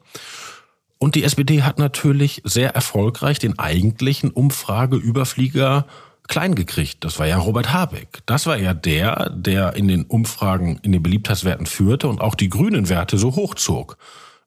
Und 0.98 1.16
die 1.16 1.24
SPD 1.24 1.62
hat 1.62 1.78
natürlich 1.78 2.40
sehr 2.44 2.74
erfolgreich 2.74 3.38
den 3.38 3.58
eigentlichen 3.58 4.30
Umfrageüberflieger 4.30 5.86
klein 6.28 6.54
gekriegt. 6.54 7.04
Das 7.04 7.18
war 7.18 7.26
ja 7.26 7.36
Robert 7.38 7.72
Habeck. 7.72 8.22
Das 8.26 8.46
war 8.46 8.56
ja 8.56 8.74
der, 8.74 9.30
der 9.30 9.74
in 9.74 9.88
den 9.88 10.04
Umfragen, 10.04 10.78
in 10.82 10.92
den 10.92 11.02
Beliebtheitswerten 11.02 11.66
führte 11.66 12.08
und 12.08 12.20
auch 12.20 12.34
die 12.34 12.48
grünen 12.48 12.88
Werte 12.88 13.18
so 13.18 13.36
hochzog. 13.36 13.98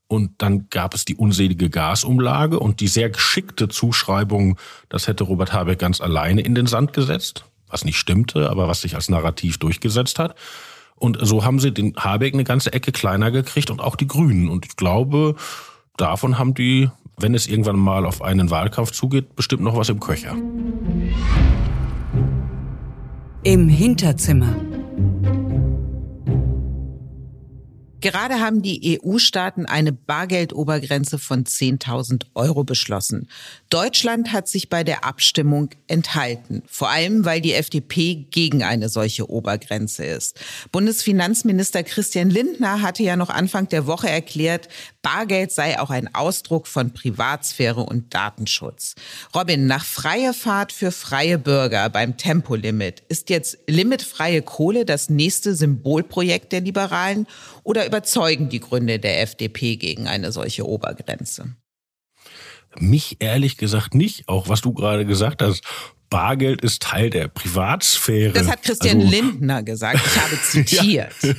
Und 0.08 0.42
dann 0.42 0.70
gab 0.70 0.94
es 0.94 1.06
die 1.06 1.16
unselige 1.16 1.70
Gasumlage 1.70 2.60
und 2.60 2.80
die 2.80 2.88
sehr 2.88 3.10
geschickte 3.10 3.68
Zuschreibung, 3.68 4.58
das 4.90 5.08
hätte 5.08 5.26
Robert 5.26 5.52
Habeck 5.52 5.80
ganz 5.80 6.00
alleine 6.00 6.42
in 6.42 6.56
den 6.56 6.66
Sand 6.66 6.94
gesetzt, 6.94 7.44
was 7.68 7.84
nicht 7.84 7.98
stimmte, 7.98 8.50
aber 8.50 8.68
was 8.70 8.82
sich 8.82 8.96
als 8.96 9.10
Narrativ 9.10 9.58
durchgesetzt 9.58 10.18
hat. 10.18 10.36
Und 10.96 11.18
so 11.22 11.44
haben 11.44 11.60
sie 11.60 11.72
den 11.72 11.96
Habeck 11.98 12.34
eine 12.34 12.46
ganze 12.46 12.74
Ecke 12.74 12.92
kleiner 12.92 13.32
gekriegt 13.32 13.70
und 13.70 13.82
auch 13.82 13.96
die 13.96 14.08
Grünen. 14.08 14.48
Und 14.50 14.66
ich 14.66 14.78
glaube, 14.78 15.36
davon 15.98 16.40
haben 16.40 16.54
die, 16.54 16.90
wenn 17.18 17.36
es 17.36 17.48
irgendwann 17.48 17.78
mal 17.78 18.06
auf 18.06 18.22
einen 18.22 18.50
Wahlkampf 18.50 18.92
zugeht, 18.92 19.36
bestimmt 19.36 19.62
noch 19.62 19.76
was 19.76 19.90
im 19.90 20.00
Köcher. 20.00 20.36
Im 23.48 23.70
Hinterzimmer. 23.70 24.54
Gerade 28.02 28.42
haben 28.42 28.62
die 28.62 29.00
EU-Staaten 29.02 29.66
eine 29.66 29.94
Bargeldobergrenze 29.94 31.18
von 31.18 31.46
10.000 31.46 32.26
Euro 32.36 32.64
beschlossen. 32.66 33.30
Deutschland 33.70 34.34
hat 34.34 34.48
sich 34.48 34.70
bei 34.70 34.84
der 34.84 35.06
Abstimmung 35.06 35.70
enthalten, 35.88 36.62
vor 36.68 36.90
allem 36.90 37.26
weil 37.26 37.40
die 37.40 37.54
FDP 37.54 38.28
gegen 38.30 38.64
eine 38.64 38.90
solche 38.90 39.30
Obergrenze 39.30 40.04
ist. 40.04 40.40
Bundesfinanzminister 40.72 41.84
Christian 41.84 42.30
Lindner 42.30 42.82
hatte 42.82 43.04
ja 43.04 43.16
noch 43.16 43.30
Anfang 43.30 43.70
der 43.70 43.88
Woche 43.88 44.10
erklärt, 44.10 44.68
Bargeld 45.08 45.54
sei 45.54 45.80
auch 45.80 45.90
ein 45.90 46.14
Ausdruck 46.14 46.68
von 46.68 46.92
Privatsphäre 46.92 47.80
und 47.80 48.14
Datenschutz. 48.14 48.96
Robin, 49.34 49.66
nach 49.66 49.86
freie 49.86 50.34
Fahrt 50.34 50.74
für 50.74 50.92
freie 50.92 51.38
Bürger 51.38 51.90
beim 51.90 52.18
Tempolimit 52.18 53.04
ist 53.08 53.30
jetzt 53.30 53.58
limitfreie 53.68 54.42
Kohle 54.42 54.84
das 54.84 55.10
nächste 55.10 55.56
Symbolprojekt 55.56 56.52
der 56.52 56.60
Liberalen 56.60 57.26
oder 57.64 57.86
überzeugen 57.86 58.50
die 58.50 58.60
Gründe 58.60 59.00
der 59.00 59.22
FDP 59.22 59.78
gegen 59.78 60.10
eine 60.10 60.34
solche 60.34 60.68
Obergrenze? 60.68 61.56
Mich 62.78 63.16
ehrlich 63.20 63.56
gesagt 63.56 63.96
nicht, 63.96 64.28
auch 64.28 64.50
was 64.50 64.60
du 64.60 64.74
gerade 64.74 65.06
gesagt 65.06 65.42
hast. 65.42 65.64
Bargeld 66.10 66.60
ist 66.62 66.82
Teil 66.82 67.10
der 67.10 67.30
Privatsphäre. 67.30 68.34
Das 68.34 68.50
hat 68.50 68.62
Christian 68.62 68.98
also, 68.98 69.10
Lindner 69.10 69.64
gesagt. 69.64 70.02
Ich 70.06 70.22
habe 70.22 70.42
zitiert. 70.44 71.14
ja. 71.22 71.34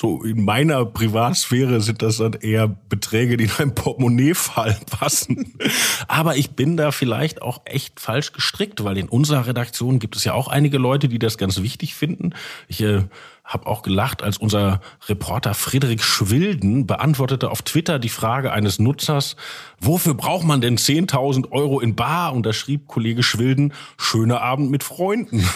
So 0.00 0.22
in 0.22 0.46
meiner 0.46 0.86
Privatsphäre 0.86 1.82
sind 1.82 2.00
das 2.00 2.16
dann 2.16 2.32
eher 2.32 2.68
Beträge, 2.68 3.36
die 3.36 3.44
in 3.44 3.50
ein 3.58 3.74
Portemonnaie-Fall 3.74 4.78
passen. 4.90 5.52
Aber 6.08 6.38
ich 6.38 6.52
bin 6.52 6.78
da 6.78 6.90
vielleicht 6.90 7.42
auch 7.42 7.60
echt 7.66 8.00
falsch 8.00 8.32
gestrickt, 8.32 8.82
weil 8.82 8.96
in 8.96 9.10
unserer 9.10 9.46
Redaktion 9.46 9.98
gibt 9.98 10.16
es 10.16 10.24
ja 10.24 10.32
auch 10.32 10.48
einige 10.48 10.78
Leute, 10.78 11.08
die 11.08 11.18
das 11.18 11.36
ganz 11.36 11.60
wichtig 11.60 11.94
finden. 11.94 12.30
Ich 12.66 12.80
äh, 12.80 13.02
habe 13.44 13.66
auch 13.66 13.82
gelacht, 13.82 14.22
als 14.22 14.38
unser 14.38 14.80
Reporter 15.06 15.52
Friedrich 15.52 16.02
Schwilden 16.02 16.86
beantwortete 16.86 17.50
auf 17.50 17.60
Twitter 17.60 17.98
die 17.98 18.08
Frage 18.08 18.52
eines 18.52 18.78
Nutzers, 18.78 19.36
wofür 19.80 20.14
braucht 20.14 20.46
man 20.46 20.62
denn 20.62 20.78
10.000 20.78 21.52
Euro 21.52 21.78
in 21.78 21.94
Bar? 21.94 22.32
Und 22.32 22.46
da 22.46 22.54
schrieb 22.54 22.88
Kollege 22.88 23.22
Schwilden, 23.22 23.74
schöner 23.98 24.40
Abend 24.40 24.70
mit 24.70 24.82
Freunden. 24.82 25.46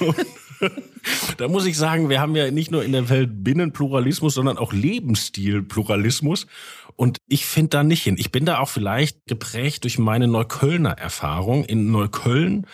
da 1.36 1.48
muss 1.48 1.66
ich 1.66 1.76
sagen, 1.76 2.08
wir 2.08 2.20
haben 2.20 2.36
ja 2.36 2.50
nicht 2.50 2.70
nur 2.70 2.84
in 2.84 2.92
der 2.92 3.08
Welt 3.08 3.44
Binnenpluralismus, 3.44 4.34
sondern 4.34 4.58
auch 4.58 4.72
Lebensstilpluralismus. 4.72 6.46
Und 6.96 7.18
ich 7.28 7.46
finde 7.46 7.70
da 7.70 7.84
nicht 7.84 8.02
hin. 8.02 8.16
Ich 8.18 8.32
bin 8.32 8.44
da 8.44 8.58
auch 8.58 8.68
vielleicht 8.68 9.26
geprägt 9.26 9.84
durch 9.84 9.98
meine 9.98 10.28
Neuköllner 10.28 10.92
Erfahrung. 10.92 11.64
In 11.64 11.90
Neukölln 11.90 12.66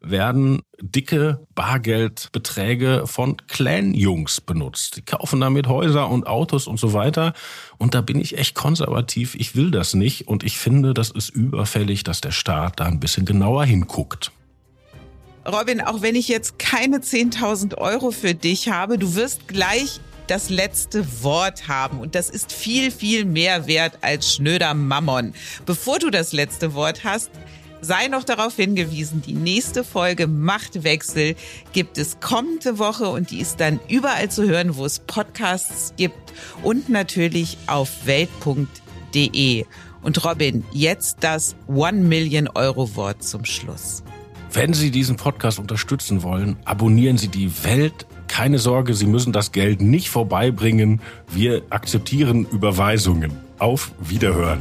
werden 0.00 0.62
dicke 0.80 1.46
Bargeldbeträge 1.54 3.04
von 3.06 3.36
Clan-Jungs 3.48 4.42
benutzt. 4.42 4.96
Die 4.96 5.02
kaufen 5.02 5.40
damit 5.40 5.66
Häuser 5.66 6.08
und 6.10 6.26
Autos 6.26 6.66
und 6.66 6.78
so 6.78 6.92
weiter. 6.92 7.32
Und 7.78 7.94
da 7.94 8.00
bin 8.00 8.20
ich 8.20 8.38
echt 8.38 8.54
konservativ. 8.54 9.34
Ich 9.34 9.56
will 9.56 9.70
das 9.70 9.94
nicht. 9.94 10.28
Und 10.28 10.44
ich 10.44 10.58
finde, 10.58 10.94
das 10.94 11.10
ist 11.10 11.30
überfällig, 11.30 12.04
dass 12.04 12.20
der 12.20 12.32
Staat 12.32 12.80
da 12.80 12.84
ein 12.84 13.00
bisschen 13.00 13.24
genauer 13.24 13.64
hinguckt. 13.64 14.30
Robin, 15.46 15.80
auch 15.82 16.00
wenn 16.00 16.14
ich 16.14 16.28
jetzt 16.28 16.58
keine 16.58 16.98
10.000 16.98 17.76
Euro 17.76 18.10
für 18.10 18.34
dich 18.34 18.68
habe, 18.68 18.98
du 18.98 19.14
wirst 19.14 19.46
gleich 19.46 20.00
das 20.26 20.48
letzte 20.48 21.22
Wort 21.22 21.68
haben. 21.68 22.00
Und 22.00 22.14
das 22.14 22.30
ist 22.30 22.52
viel, 22.52 22.90
viel 22.90 23.26
mehr 23.26 23.66
wert 23.66 23.98
als 24.00 24.34
schnöder 24.34 24.72
Mammon. 24.72 25.34
Bevor 25.66 25.98
du 25.98 26.10
das 26.10 26.32
letzte 26.32 26.72
Wort 26.74 27.04
hast, 27.04 27.30
sei 27.82 28.08
noch 28.08 28.24
darauf 28.24 28.56
hingewiesen, 28.56 29.20
die 29.20 29.34
nächste 29.34 29.84
Folge 29.84 30.26
Machtwechsel 30.26 31.36
gibt 31.74 31.98
es 31.98 32.20
kommende 32.20 32.78
Woche 32.78 33.08
und 33.10 33.30
die 33.30 33.40
ist 33.40 33.60
dann 33.60 33.80
überall 33.88 34.30
zu 34.30 34.44
hören, 34.44 34.76
wo 34.76 34.86
es 34.86 35.00
Podcasts 35.00 35.92
gibt 35.98 36.32
und 36.62 36.88
natürlich 36.88 37.58
auf 37.66 37.90
welt.de. 38.06 39.66
Und 40.02 40.24
Robin, 40.24 40.64
jetzt 40.72 41.18
das 41.20 41.54
One 41.66 41.98
Million 41.98 42.48
Euro 42.48 42.96
Wort 42.96 43.22
zum 43.22 43.44
Schluss. 43.44 44.02
Wenn 44.54 44.72
Sie 44.72 44.92
diesen 44.92 45.16
Podcast 45.16 45.58
unterstützen 45.58 46.22
wollen, 46.22 46.56
abonnieren 46.64 47.18
Sie 47.18 47.26
die 47.26 47.50
Welt. 47.64 48.06
Keine 48.28 48.60
Sorge, 48.60 48.94
Sie 48.94 49.06
müssen 49.06 49.32
das 49.32 49.50
Geld 49.50 49.80
nicht 49.80 50.10
vorbeibringen. 50.10 51.00
Wir 51.28 51.62
akzeptieren 51.70 52.46
Überweisungen. 52.46 53.32
Auf 53.58 53.90
Wiederhören. 53.98 54.60